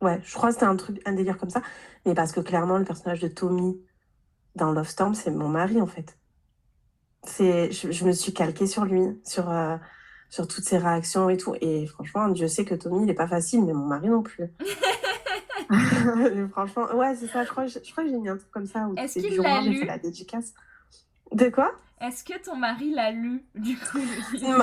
ouais, 0.00 0.20
je 0.24 0.34
crois 0.34 0.48
que 0.48 0.54
c'était 0.54 0.66
un 0.66 0.74
truc, 0.74 1.00
un 1.06 1.12
délire 1.12 1.38
comme 1.38 1.48
ça. 1.48 1.62
Mais 2.04 2.14
parce 2.14 2.32
que 2.32 2.40
clairement, 2.40 2.76
le 2.76 2.84
personnage 2.84 3.20
de 3.20 3.28
Tommy 3.28 3.80
dans 4.56 4.72
Love 4.72 4.88
Storm, 4.88 5.14
c'est 5.14 5.30
mon 5.30 5.48
mari, 5.48 5.80
en 5.80 5.86
fait. 5.86 6.18
C'est, 7.24 7.70
je, 7.70 7.92
je, 7.92 8.04
me 8.04 8.10
suis 8.10 8.34
calquée 8.34 8.66
sur 8.66 8.84
lui, 8.84 9.20
sur, 9.24 9.48
euh, 9.48 9.76
sur 10.28 10.48
toutes 10.48 10.64
ses 10.64 10.78
réactions 10.78 11.30
et 11.30 11.36
tout. 11.36 11.54
Et 11.60 11.86
franchement, 11.86 12.26
Dieu 12.26 12.48
sait 12.48 12.64
que 12.64 12.74
Tommy, 12.74 13.04
il 13.04 13.10
est 13.10 13.14
pas 13.14 13.28
facile, 13.28 13.64
mais 13.64 13.72
mon 13.72 13.86
mari 13.86 14.08
non 14.08 14.22
plus. 14.22 14.52
Franchement, 16.52 16.94
ouais, 16.94 17.14
c'est 17.16 17.28
ça. 17.28 17.44
Je 17.44 17.50
crois, 17.50 17.66
je, 17.66 17.78
je 17.82 17.92
crois 17.92 18.04
que 18.04 18.10
j'ai 18.10 18.18
mis 18.18 18.28
un 18.28 18.36
truc 18.36 18.50
comme 18.50 18.66
ça. 18.66 18.88
Est-ce 18.96 19.18
qu'il 19.18 19.40
l'a 19.40 19.60
lu 19.60 19.76
fait 19.76 19.86
la 19.86 19.98
dédicace. 19.98 20.54
De 21.32 21.48
quoi? 21.48 21.72
Est-ce 22.02 22.24
que 22.24 22.36
ton 22.42 22.56
mari 22.56 22.90
l'a 22.90 23.12
lu, 23.12 23.44
du 23.54 23.76
coup? 23.76 23.98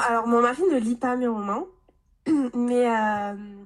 Alors, 0.08 0.28
mon 0.28 0.42
mari 0.42 0.62
ne 0.72 0.78
lit 0.78 0.98
pas 0.98 1.16
mes 1.16 1.28
romans, 1.28 1.68
mais 2.54 2.90
euh, 2.90 3.64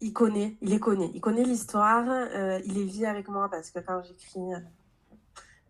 il 0.00 0.12
connaît, 0.12 0.56
il 0.60 0.70
les 0.70 0.80
connaît. 0.80 1.10
Il 1.14 1.20
connaît 1.20 1.44
l'histoire, 1.44 2.04
euh, 2.08 2.58
il 2.64 2.74
les 2.74 2.84
vit 2.84 3.06
avec 3.06 3.28
moi 3.28 3.48
parce 3.48 3.70
que 3.70 3.78
quand 3.78 4.02
j'écris. 4.02 4.54
Euh... 4.54 4.58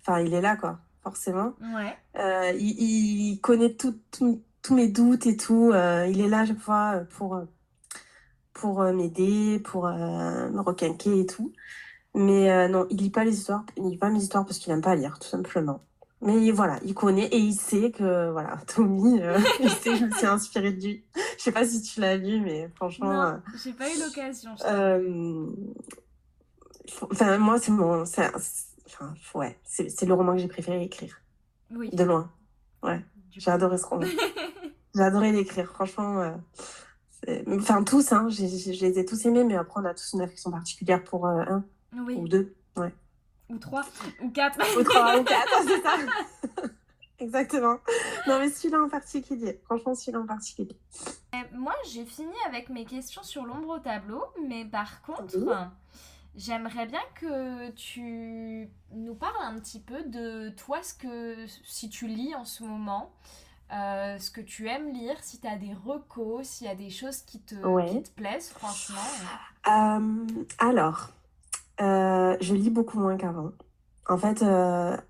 Enfin, 0.01 0.21
il 0.21 0.33
est 0.33 0.40
là, 0.40 0.57
quoi, 0.57 0.79
forcément. 1.03 1.53
Ouais. 1.61 1.97
Euh, 2.17 2.53
il, 2.59 3.33
il, 3.33 3.40
connaît 3.40 3.75
tous 3.75 3.99
tout, 4.11 4.43
tout 4.62 4.75
mes 4.75 4.88
doutes 4.88 5.27
et 5.27 5.37
tout. 5.37 5.69
Il 5.73 6.21
est 6.21 6.29
là, 6.29 6.47
chaque 6.47 6.59
fois, 6.59 7.03
pour 7.11 7.43
pour 8.55 8.81
euh, 8.81 8.93
m'aider, 8.93 9.59
pour 9.59 9.87
euh, 9.87 10.49
me 10.49 10.61
requinquer 10.61 11.21
et 11.21 11.27
tout. 11.27 11.53
Mais 12.14 12.51
euh, 12.51 12.69
non, 12.69 12.87
il 12.90 12.99
lit 12.99 13.11
pas 13.11 13.25
les 13.25 13.37
histoires, 13.37 13.64
il 13.77 13.88
lit 13.88 13.99
pas 13.99 14.09
mes 14.09 14.21
histoires 14.21 14.47
parce 14.47 14.59
qu'il 14.59 14.73
aime 14.73 14.81
pas 14.81 14.95
lire, 14.95 15.19
tout 15.19 15.29
simplement. 15.29 15.83
Mais 16.21 16.53
voilà, 16.53 16.79
il 16.85 16.95
connaît 16.95 17.27
et 17.27 17.38
il 17.38 17.55
sait 17.55 17.90
que, 17.90 18.31
voilà, 18.31 18.57
Tommy, 18.75 19.21
euh, 19.21 19.38
il 19.61 19.69
sait 19.69 19.90
que 19.90 19.97
je 19.97 20.05
me 20.07 20.11
suis 20.12 20.27
inspirée 20.27 20.73
de 20.73 20.83
lui. 20.83 21.05
Je 21.37 21.43
sais 21.43 21.53
pas 21.53 21.67
si 21.67 21.83
tu 21.83 22.01
l'as 22.01 22.17
lu, 22.17 22.40
mais 22.40 22.71
franchement. 22.77 23.12
Non, 23.12 23.40
j'ai 23.62 23.73
pas 23.73 23.93
eu 23.93 23.99
l'occasion. 23.99 24.53
Euh, 24.64 25.47
enfin, 27.11 27.37
moi, 27.38 27.59
c'est 27.59 27.73
mon. 27.73 28.03
Enfin, 28.03 28.31
ouais, 29.35 29.59
c'est 29.64 30.07
le 30.07 30.14
roman 30.14 30.33
que 30.33 30.38
j'ai 30.38 30.49
préféré 30.49 30.83
écrire. 30.83 31.21
Oui. 31.75 31.90
De 31.90 32.05
loin. 32.05 32.31
Ouais. 32.83 33.05
J'ai 33.33 33.51
adoré 33.51 33.77
ce 33.77 33.87
roman. 33.87 34.07
j'ai 34.95 35.03
adoré 35.03 35.33
l'écrire, 35.33 35.67
franchement. 35.73 36.37
Euh, 37.28 37.42
Enfin, 37.58 37.82
tous, 37.84 38.12
hein, 38.12 38.28
je 38.28 38.42
les 38.42 38.98
ai 38.98 39.04
tous 39.04 39.24
aimés, 39.26 39.44
mais 39.44 39.56
après, 39.56 39.80
on 39.80 39.84
a 39.84 39.94
tous 39.94 40.12
une 40.14 40.20
affection 40.20 40.50
particulière 40.50 41.02
pour 41.04 41.26
euh, 41.26 41.42
un 41.48 41.64
oui. 42.06 42.16
ou 42.16 42.28
deux. 42.28 42.54
Ouais. 42.76 42.92
Ou 43.48 43.58
trois, 43.58 43.84
ou 44.22 44.30
quatre. 44.30 44.58
ou 44.78 44.82
trois, 44.82 45.18
ou 45.18 45.24
quatre, 45.24 45.62
c'est 45.66 45.82
ça. 45.82 45.96
Exactement. 47.18 47.78
Non, 48.26 48.38
mais 48.40 48.50
celui-là 48.50 48.82
en 48.82 48.88
particulier. 48.88 49.60
Franchement, 49.64 49.94
celui-là 49.94 50.20
en 50.20 50.26
particulier. 50.26 50.76
Et 51.32 51.56
moi, 51.56 51.74
j'ai 51.90 52.04
fini 52.04 52.34
avec 52.46 52.68
mes 52.68 52.84
questions 52.84 53.22
sur 53.22 53.44
l'ombre 53.44 53.76
au 53.76 53.78
tableau, 53.78 54.24
mais 54.46 54.64
par 54.64 55.00
contre, 55.02 55.37
oui. 55.37 55.54
j'aimerais 56.34 56.87
bien 56.87 57.00
que 57.14 57.70
tu 57.70 58.68
nous 58.92 59.14
parles 59.14 59.42
un 59.42 59.58
petit 59.60 59.80
peu 59.80 60.02
de 60.02 60.50
toi, 60.50 60.82
ce 60.82 60.94
que 60.94 61.46
si 61.64 61.88
tu 61.88 62.08
lis 62.08 62.34
en 62.34 62.44
ce 62.44 62.64
moment. 62.64 63.12
Euh, 63.72 64.18
ce 64.18 64.31
que 64.31 64.40
tu 64.40 64.68
aimes 64.68 64.92
lire, 64.92 65.16
si 65.22 65.40
tu 65.40 65.46
as 65.46 65.57
des 65.57 65.74
recos, 65.85 66.46
s'il 66.46 66.66
y 66.66 66.70
a 66.70 66.74
des 66.74 66.90
choses 66.90 67.22
qui 67.22 67.40
te, 67.40 67.55
ouais. 67.66 67.88
qui 67.88 68.03
te 68.03 68.11
plaisent, 68.11 68.50
franchement. 68.50 69.00
Euh, 69.66 70.27
alors, 70.59 71.11
euh, 71.81 72.37
je 72.40 72.55
lis 72.55 72.70
beaucoup 72.70 73.00
moins 73.00 73.16
qu'avant. 73.16 73.53
En 74.07 74.18
fait, 74.18 74.42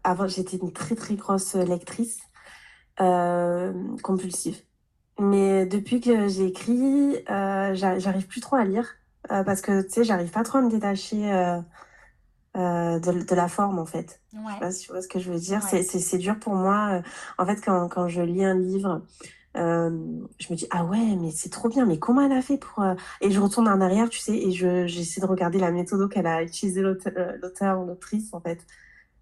avant, 0.05 0.29
j'étais 0.29 0.57
une 0.57 0.73
très 0.73 0.95
très 0.95 1.17
grosse 1.17 1.55
lectrice 1.57 2.21
compulsive. 2.97 4.62
Mais 5.19 5.67
depuis 5.67 6.01
que 6.01 6.29
j'ai 6.29 6.47
écrit, 6.47 7.17
j'arrive 7.27 8.29
plus 8.29 8.40
trop 8.40 8.55
à 8.55 8.64
lire 8.64 8.95
parce 9.29 9.62
que 9.62 9.83
tu 9.83 9.90
sais, 9.90 10.05
j'arrive 10.05 10.31
pas 10.31 10.45
trop 10.45 10.59
à 10.59 10.62
me 10.62 10.71
détacher 10.71 11.61
euh, 12.57 12.99
de, 12.99 13.23
de, 13.25 13.35
la 13.35 13.49
forme 13.49 13.79
en 13.79 13.87
fait. 13.87 14.21
Ouais. 14.33 14.40
Je 14.47 14.55
sais 14.55 14.61
pas 14.61 14.71
si 14.71 14.87
tu 14.87 14.93
vois 14.93 15.03
ce 15.03 15.09
que 15.09 15.19
je 15.19 15.31
veux 15.31 15.38
dire. 15.38 15.61
Ouais. 15.73 15.83
C'est 15.83 16.19
dur 16.19 16.38
pour 16.38 16.55
moi. 16.55 17.03
En 17.38 17.47
fait, 17.47 17.61
quand, 17.64 17.88
quand 17.88 18.09
je 18.09 18.23
lis 18.23 18.45
un 18.45 18.59
livre, 18.59 19.03
euh, 19.57 19.90
je 20.40 20.53
me 20.53 20.57
dis 20.57 20.67
ah 20.71 20.85
ouais 20.85 21.17
mais 21.17 21.31
c'est 21.31 21.49
trop 21.49 21.69
bien 21.69 21.87
mais 21.87 22.01
comment 22.01 22.23
elle 22.23 22.33
a 22.33 22.43
fait 22.43 22.57
pour 22.57 22.83
euh... 22.83 22.95
et 23.21 23.31
je 23.31 23.38
retourne 23.38 23.69
en 23.69 23.81
arrière 23.81 24.09
tu 24.09 24.19
sais 24.19 24.37
et 24.37 24.51
je 24.51 24.88
j'essaie 24.88 25.21
de 25.21 25.27
regarder 25.27 25.61
la 25.61 25.71
méthode 25.71 26.11
qu'elle 26.11 26.27
a 26.27 26.43
utilisé 26.43 26.83
l'auteur 26.83 27.81
ou 27.81 27.87
l'autrice 27.87 28.35
en 28.35 28.40
fait 28.40 28.67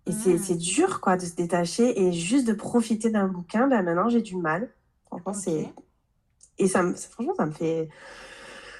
et 0.07 0.13
mmh. 0.13 0.39
c'est 0.39 0.57
dur 0.57 1.03
quoi 1.03 1.19
de 1.19 1.27
se 1.27 1.35
détacher 1.35 2.01
et 2.01 2.13
juste 2.15 2.47
de 2.47 2.55
profiter 2.55 3.11
d'un 3.11 3.29
bouquin 3.29 3.69
ben 3.69 3.83
maintenant 3.83 4.09
j'ai 4.09 4.23
du 4.23 4.37
mal 4.37 4.71
franchement 5.05 5.33
okay. 5.33 5.41
c'est 5.45 6.65
et 6.65 6.67
ça 6.67 6.83
me 6.83 6.95
franchement 6.95 7.35
ça 7.37 7.45
me 7.45 7.53
fait 7.53 7.91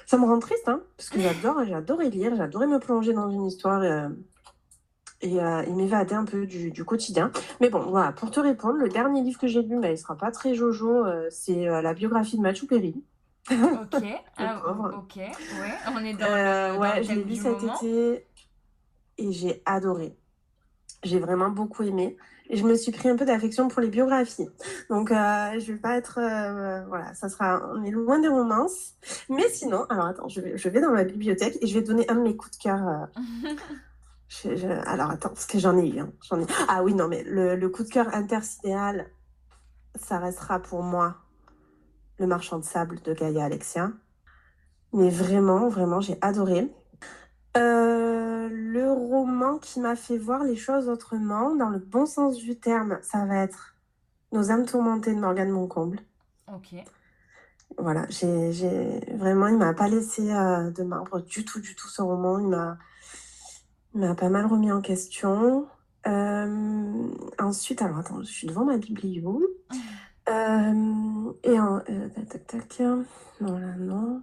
ça 0.07 0.17
me 0.17 0.25
rend 0.25 0.39
triste 0.39 0.67
hein 0.67 0.81
parce 0.97 1.09
que 1.09 1.19
j'adore 1.21 1.63
j'adorais 1.67 2.09
lire 2.09 2.35
j'adorais 2.35 2.65
me 2.65 2.79
plonger 2.79 3.13
dans 3.13 3.29
une 3.29 3.45
histoire 3.45 3.83
euh, 3.83 4.09
et, 5.23 5.41
euh, 5.41 5.63
et 5.63 5.71
m'évader 5.71 6.13
un 6.13 6.25
peu 6.25 6.45
du, 6.45 6.69
du, 6.69 6.83
quotidien. 6.83 7.31
Mais 7.61 7.69
bon, 7.69 7.79
voilà, 7.79 8.11
pour 8.11 8.29
te 8.29 8.39
répondre, 8.39 8.75
le 8.75 8.89
dernier 8.89 9.21
livre 9.21 9.39
que 9.39 9.47
j'ai 9.47 9.63
lu, 9.63 9.79
bah, 9.79 9.89
il 9.89 9.97
sera 9.97 10.15
pas 10.15 10.31
très 10.31 10.53
jojo, 10.53 11.05
euh, 11.05 11.27
c'est 11.31 11.67
euh, 11.67 11.81
la 11.81 11.93
biographie 11.93 12.37
de 12.37 12.41
Machu 12.41 12.67
Perry. 12.67 12.93
Ok, 13.49 14.03
ah, 14.37 14.61
ok, 14.67 15.15
ouais, 15.15 15.33
on 15.93 16.05
est 16.05 16.13
dans 16.13 16.27
le, 16.27 16.79
ouais, 16.79 16.97
dans 16.97 17.03
je 17.03 17.13
l'ai 17.13 17.23
lu 17.23 17.35
cet 17.35 17.61
moment. 17.61 17.75
été 17.75 18.25
et 19.17 19.31
j'ai 19.31 19.61
adoré. 19.65 20.15
J'ai 21.03 21.19
vraiment 21.19 21.49
beaucoup 21.49 21.83
aimé. 21.83 22.17
Et 22.49 22.57
je 22.57 22.65
me 22.65 22.75
suis 22.75 22.91
pris 22.91 23.09
un 23.09 23.15
peu 23.15 23.25
d'affection 23.25 23.69
pour 23.69 23.81
les 23.81 23.87
biographies. 23.87 24.49
Donc, 24.89 25.11
euh, 25.11 25.59
je 25.59 25.71
vais 25.71 25.77
pas 25.77 25.95
être... 25.97 26.19
Euh, 26.19 26.85
voilà, 26.87 27.13
ça 27.13 27.29
sera... 27.29 27.61
On 27.73 27.83
est 27.83 27.91
loin 27.91 28.19
des 28.19 28.27
romances. 28.27 28.95
Mais 29.29 29.47
sinon... 29.49 29.85
Alors, 29.89 30.07
attends, 30.07 30.27
je 30.27 30.41
vais, 30.41 30.57
je 30.57 30.69
vais 30.69 30.81
dans 30.81 30.91
ma 30.91 31.05
bibliothèque 31.05 31.57
et 31.61 31.67
je 31.67 31.73
vais 31.73 31.85
donner 31.85 32.09
un 32.09 32.15
de 32.15 32.21
mes 32.21 32.35
coups 32.35 32.57
de 32.57 32.63
cœur... 32.63 33.07
Je, 34.27 34.55
je... 34.55 34.67
Alors 34.67 35.11
attends, 35.11 35.29
parce 35.29 35.45
que 35.45 35.59
j'en 35.59 35.77
ai 35.77 35.87
eu. 35.87 35.99
Hein. 35.99 36.11
J'en 36.27 36.39
ai... 36.39 36.45
Ah 36.67 36.83
oui, 36.83 36.93
non, 36.93 37.07
mais 37.07 37.23
le, 37.23 37.55
le 37.55 37.69
coup 37.69 37.83
de 37.83 37.89
cœur 37.89 38.13
intersidéal, 38.13 39.07
ça 39.95 40.19
restera 40.19 40.59
pour 40.59 40.81
moi 40.81 41.17
Le 42.17 42.27
marchand 42.27 42.59
de 42.59 42.63
sable 42.63 43.01
de 43.01 43.13
Gaïa 43.13 43.45
Alexia. 43.45 43.91
Mais 44.93 45.09
vraiment, 45.09 45.69
vraiment, 45.69 46.01
j'ai 46.01 46.17
adoré. 46.21 46.71
Euh, 47.57 48.49
le 48.51 48.91
roman 48.91 49.57
qui 49.59 49.79
m'a 49.79 49.95
fait 49.95 50.17
voir 50.17 50.43
les 50.43 50.55
choses 50.55 50.89
autrement, 50.89 51.55
dans 51.55 51.69
le 51.69 51.79
bon 51.79 52.05
sens 52.05 52.37
du 52.37 52.59
terme, 52.59 52.99
ça 53.01 53.25
va 53.25 53.37
être 53.37 53.75
Nos 54.31 54.49
âmes 54.51 54.65
tourmentées 54.65 55.13
de 55.13 55.19
Morgane 55.19 55.49
Moncomble. 55.49 55.99
Ok. 56.51 56.75
Voilà, 57.77 58.05
j'ai 58.09 58.99
vraiment, 59.15 59.47
il 59.47 59.57
m'a 59.57 59.73
pas 59.73 59.87
laissé 59.87 60.31
euh, 60.31 60.69
de 60.69 60.83
marbre 60.83 61.21
du 61.21 61.43
tout, 61.43 61.59
du 61.59 61.75
tout 61.75 61.87
ce 61.87 62.01
roman. 62.01 62.39
Il 62.39 62.47
m'a 62.47 62.77
m'a 63.93 64.15
pas 64.15 64.29
mal 64.29 64.45
remis 64.45 64.71
en 64.71 64.81
question. 64.81 65.67
Euh, 66.07 67.07
ensuite, 67.39 67.81
alors 67.81 67.99
attends, 67.99 68.21
je 68.21 68.31
suis 68.31 68.47
devant 68.47 68.65
ma 68.65 68.77
biblio. 68.77 69.41
Euh, 70.29 71.33
et 71.43 71.59
euh, 71.59 72.09
tac, 72.09 72.47
tac, 72.47 72.47
tac. 72.47 72.79
Non, 73.41 73.59
non. 73.77 74.21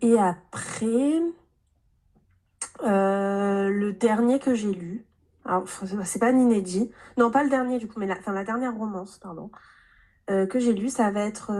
Et 0.00 0.18
après, 0.18 1.20
le 2.82 3.90
dernier 3.92 4.38
que 4.38 4.54
j'ai 4.54 4.72
lu. 4.72 5.06
Alors, 5.44 5.68
c'est 5.68 6.18
pas 6.18 6.32
un. 6.32 6.88
Non, 7.16 7.30
pas 7.30 7.44
le 7.44 7.50
dernier, 7.50 7.78
du 7.78 7.86
coup, 7.86 8.00
mais 8.00 8.06
la, 8.06 8.16
la 8.26 8.44
dernière 8.44 8.76
romance, 8.76 9.18
pardon. 9.18 9.50
que 10.28 10.58
j'ai 10.58 10.72
lu, 10.72 10.88
ça 10.88 11.10
va 11.10 11.20
être 11.20 11.52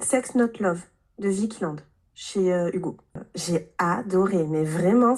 Sex 0.00 0.34
Not 0.34 0.58
Love 0.60 0.82
de 1.18 1.28
Vicky 1.28 1.62
Land 1.62 1.76
chez 2.16 2.52
euh, 2.52 2.70
Hugo. 2.72 2.96
J'ai 3.34 3.70
adoré, 3.78 4.42
mais 4.44 4.64
vraiment, 4.64 5.16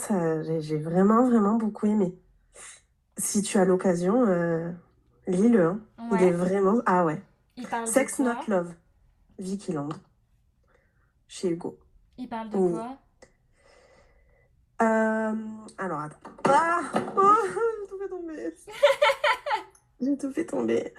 j'ai 0.60 0.76
vraiment, 0.76 1.26
vraiment 1.26 1.54
beaucoup 1.54 1.86
aimé. 1.86 2.14
Si 3.16 3.40
tu 3.42 3.56
as 3.56 3.64
l'occasion, 3.64 4.24
euh, 4.26 4.70
lis-le. 5.26 5.64
Hein. 5.64 5.80
Ouais. 6.10 6.18
Il 6.20 6.28
est 6.28 6.32
vraiment... 6.32 6.82
Ah 6.84 7.04
ouais. 7.04 7.22
Il 7.56 7.66
parle 7.66 7.86
Sex 7.86 8.18
de 8.18 8.24
quoi? 8.24 8.34
Not 8.34 8.40
Love, 8.48 8.74
Vicky 9.38 9.72
Land, 9.72 9.88
chez 11.28 11.48
Hugo. 11.48 11.78
Il 12.18 12.28
parle 12.28 12.50
de 12.50 12.56
Oui. 12.56 12.72
quoi? 12.72 12.98
Euh, 14.80 15.34
alors, 15.78 16.00
attends. 16.00 16.18
Ah 16.44 16.80
oh, 17.16 17.34
J'ai 17.80 17.88
tout 17.88 17.98
fait 17.98 18.08
tomber. 18.08 18.54
J'ai 20.00 20.16
tout 20.16 20.32
fait 20.32 20.46
tomber. 20.46 20.94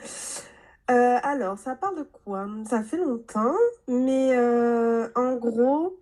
Euh, 0.90 1.18
alors, 1.22 1.58
ça 1.58 1.76
parle 1.76 2.00
de 2.00 2.04
quoi? 2.04 2.48
Ça 2.68 2.84
fait 2.84 2.98
longtemps, 2.98 3.54
mais 3.88 4.36
euh, 4.36 5.08
en 5.16 5.36
gros, 5.36 6.00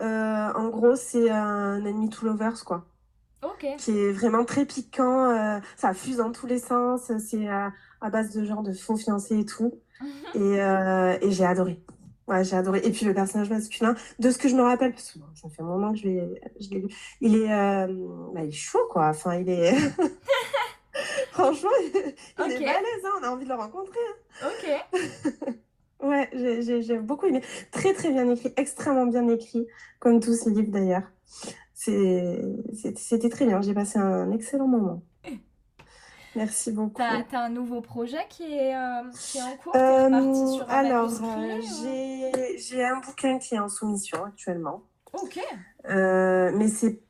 euh, 0.00 0.52
en 0.54 0.68
gros, 0.68 0.96
c'est 0.96 1.28
un 1.30 1.84
ennemi 1.84 2.08
to 2.08 2.26
lovers, 2.26 2.64
quoi. 2.64 2.86
Ok. 3.42 3.66
Qui 3.78 3.90
est 3.90 4.12
vraiment 4.12 4.44
très 4.44 4.64
piquant. 4.64 5.60
ça 5.76 5.92
fuse 5.94 6.18
dans 6.18 6.30
tous 6.30 6.46
les 6.46 6.60
sens. 6.60 7.10
C'est 7.18 7.48
à, 7.48 7.72
à 8.00 8.08
base 8.08 8.32
de 8.34 8.44
genre 8.44 8.62
de 8.62 8.72
faux 8.72 8.96
fiancés 8.96 9.40
et 9.40 9.44
tout. 9.44 9.74
Et, 10.34 10.56
et 10.56 11.30
j'ai 11.30 11.44
adoré. 11.44 11.80
Ouais, 12.26 12.42
j'ai 12.44 12.56
adoré. 12.56 12.80
Et 12.84 12.90
puis 12.90 13.04
le 13.04 13.14
personnage 13.14 13.50
masculin, 13.50 13.94
de 14.18 14.30
ce 14.30 14.38
que 14.38 14.48
je 14.48 14.56
me 14.56 14.62
rappelle, 14.62 14.92
parce 14.92 15.12
que 15.12 15.18
ça 15.34 15.48
fait 15.48 15.62
un 15.62 15.66
moment 15.66 15.92
que 15.92 15.98
je 15.98 16.04
l'ai, 16.06 16.80
lu, 16.80 16.88
il 17.20 17.36
est, 17.36 17.48
bah, 17.48 18.42
il 18.42 18.48
est 18.48 18.50
chaud, 18.50 18.86
quoi. 18.90 19.08
Enfin, 19.08 19.34
il 19.34 19.48
est. 19.48 19.74
Franchement, 21.32 21.70
il, 21.80 21.96
est 21.96 22.14
balèze, 22.38 23.04
hein. 23.04 23.10
on 23.20 23.24
a 23.24 23.30
envie 23.30 23.44
de 23.44 23.50
le 23.50 23.56
rencontrer. 23.56 23.98
Hein. 24.42 24.48
Ok. 24.48 25.54
ouais, 26.08 26.30
j'ai 26.32 26.98
beaucoup 26.98 27.26
aimé. 27.26 27.42
Très, 27.70 27.92
très 27.92 28.10
bien 28.10 28.28
écrit, 28.30 28.52
extrêmement 28.56 29.06
bien 29.06 29.28
écrit, 29.28 29.66
comme 29.98 30.20
tous 30.20 30.34
ces 30.34 30.50
livres 30.50 30.70
d'ailleurs. 30.70 31.10
C'était 31.74 33.28
très 33.28 33.46
bien, 33.46 33.60
j'ai 33.60 33.74
passé 33.74 33.98
un 33.98 34.30
excellent 34.30 34.68
moment. 34.68 35.02
Merci 36.34 36.72
beaucoup. 36.72 36.96
T'as 36.96 37.24
as 37.32 37.44
un 37.44 37.50
nouveau 37.50 37.80
projet 37.80 38.26
qui 38.28 38.44
est, 38.54 38.74
euh, 38.74 39.02
qui 39.20 39.38
est 39.38 39.42
en 39.42 39.56
cours 39.56 39.76
euh, 39.76 40.56
sur 40.56 40.70
Alors, 40.70 41.10
euh, 41.10 41.60
j'ai 42.56 42.84
un 42.84 43.00
bouquin 43.00 43.38
qui 43.38 43.54
est 43.54 43.58
en 43.58 43.68
soumission 43.68 44.24
actuellement. 44.24 44.82
Ok. 45.12 45.38
mais 45.84 46.68
c'est 46.68 47.02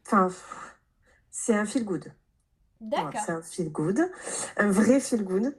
c'est 1.31 1.55
un 1.55 1.65
feel 1.65 1.85
good. 1.85 2.13
D'accord. 2.83 3.21
c'est 3.25 3.33
un 3.33 3.43
feel 3.43 3.71
good. 3.71 4.01
Un 4.57 4.71
vrai 4.71 5.01
feel 5.01 5.25
good. 5.25 5.55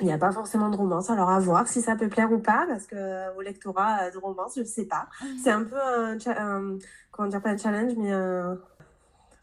Il 0.00 0.06
n'y 0.06 0.12
a 0.12 0.18
pas 0.18 0.30
forcément 0.30 0.70
de 0.70 0.76
romance, 0.76 1.10
alors 1.10 1.30
à 1.30 1.40
voir 1.40 1.66
si 1.66 1.82
ça 1.82 1.96
peut 1.96 2.08
plaire 2.08 2.30
ou 2.32 2.38
pas, 2.38 2.64
parce 2.68 2.86
que 2.86 3.36
au 3.36 3.40
lectorat 3.40 4.10
de 4.10 4.18
romance, 4.18 4.54
je 4.54 4.60
ne 4.60 4.66
sais 4.66 4.84
pas. 4.84 5.08
Mhm. 5.22 5.38
C'est 5.42 5.50
un 5.50 5.64
peu 5.64 5.76
un, 5.76 6.78
comment 7.10 7.28
dire, 7.28 7.42
pas 7.42 7.50
un 7.50 7.56
challenge, 7.56 7.92
mais 7.96 8.12
un... 8.12 8.58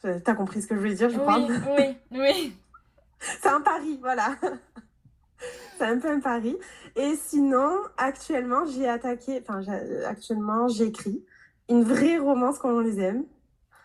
T'as 0.01 0.33
compris 0.33 0.63
ce 0.63 0.67
que 0.67 0.75
je 0.75 0.79
voulais 0.79 0.95
dire, 0.95 1.09
je 1.09 1.19
crois. 1.19 1.37
Oui, 1.37 1.55
oui, 1.77 1.97
oui. 2.11 2.57
c'est 3.19 3.49
un 3.49 3.61
pari, 3.61 3.99
voilà. 4.01 4.35
c'est 5.77 5.85
un 5.85 5.99
peu 5.99 6.09
un 6.09 6.19
pari. 6.19 6.57
Et 6.95 7.15
sinon, 7.15 7.77
actuellement, 7.97 8.65
j'ai 8.65 8.87
attaqué, 8.87 9.43
enfin, 9.47 9.61
actuellement, 10.07 10.67
j'écris 10.67 11.23
une 11.69 11.83
vraie 11.83 12.17
romance 12.17 12.57
comme 12.57 12.71
on 12.71 12.79
les 12.79 12.99
aime. 12.99 13.25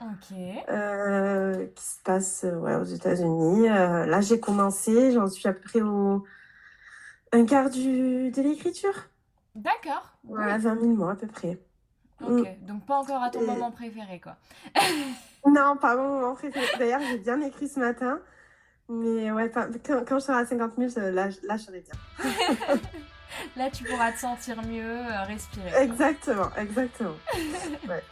Ok. 0.00 0.36
Euh, 0.68 1.66
qui 1.74 1.84
se 1.84 2.02
passe 2.02 2.44
ouais, 2.44 2.74
aux 2.76 2.84
États-Unis. 2.84 3.68
Euh, 3.68 4.06
là, 4.06 4.20
j'ai 4.20 4.38
commencé, 4.40 5.12
j'en 5.12 5.28
suis 5.28 5.48
à 5.48 5.52
peu 5.52 5.60
près 5.60 5.80
au 5.80 6.24
un 7.32 7.44
quart 7.46 7.70
du... 7.70 8.30
de 8.30 8.42
l'écriture. 8.42 9.08
D'accord. 9.54 10.12
Voilà, 10.24 10.58
20 10.58 10.80
000 10.80 10.92
mots 10.92 11.08
à 11.08 11.16
peu 11.16 11.26
près. 11.26 11.58
Ok, 12.22 12.48
mm. 12.48 12.66
donc 12.66 12.86
pas 12.86 12.96
encore 12.96 13.22
à 13.22 13.30
ton 13.30 13.44
moment 13.44 13.70
préféré, 13.70 14.20
quoi. 14.20 14.36
non, 15.46 15.76
pas 15.76 15.96
mon 15.96 16.08
moment 16.08 16.34
préféré. 16.34 16.66
D'ailleurs, 16.78 17.00
j'ai 17.00 17.18
bien 17.18 17.40
écrit 17.40 17.68
ce 17.68 17.78
matin. 17.78 18.20
Mais 18.88 19.32
ouais, 19.32 19.50
quand, 19.50 19.68
quand, 20.06 20.18
je 20.18 20.24
serai 20.24 20.38
à 20.38 20.46
50 20.46 20.72
000, 20.78 21.10
là, 21.10 21.28
là 21.42 21.56
je 21.56 21.62
serai 21.62 21.80
bien. 21.80 22.30
là, 23.56 23.70
tu 23.70 23.82
pourras 23.84 24.12
te 24.12 24.18
sentir 24.18 24.62
mieux, 24.62 24.84
euh, 24.84 25.24
respirer. 25.24 25.82
Exactement, 25.82 26.50
exactement. 26.56 27.16
ouais. 27.88 28.02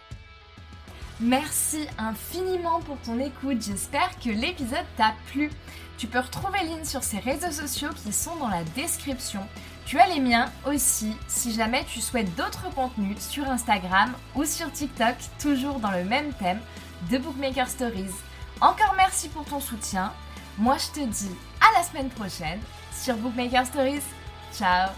Merci 1.24 1.86
infiniment 1.98 2.80
pour 2.80 2.98
ton 2.98 3.18
écoute, 3.18 3.62
j'espère 3.62 4.10
que 4.20 4.28
l'épisode 4.28 4.84
t'a 4.96 5.14
plu. 5.32 5.50
Tu 5.96 6.06
peux 6.06 6.18
retrouver 6.18 6.58
Lynn 6.64 6.84
sur 6.84 7.02
ses 7.02 7.18
réseaux 7.18 7.50
sociaux 7.50 7.88
qui 7.96 8.12
sont 8.12 8.36
dans 8.36 8.48
la 8.48 8.62
description. 8.76 9.40
Tu 9.86 9.98
as 9.98 10.06
les 10.08 10.20
miens 10.20 10.52
aussi 10.66 11.16
si 11.26 11.52
jamais 11.52 11.84
tu 11.84 12.00
souhaites 12.00 12.34
d'autres 12.36 12.72
contenus 12.74 13.18
sur 13.18 13.48
Instagram 13.48 14.12
ou 14.34 14.44
sur 14.44 14.70
TikTok, 14.70 15.16
toujours 15.40 15.80
dans 15.80 15.92
le 15.92 16.04
même 16.04 16.32
thème 16.34 16.60
de 17.10 17.18
Bookmaker 17.18 17.68
Stories. 17.68 18.14
Encore 18.60 18.94
merci 18.96 19.28
pour 19.28 19.44
ton 19.44 19.60
soutien 19.60 20.12
moi, 20.58 20.76
je 20.78 21.00
te 21.00 21.06
dis 21.06 21.34
à 21.60 21.78
la 21.78 21.84
semaine 21.84 22.10
prochaine 22.10 22.60
sur 22.92 23.16
Bookmaker 23.16 23.66
Stories. 23.66 24.02
Ciao 24.52 24.90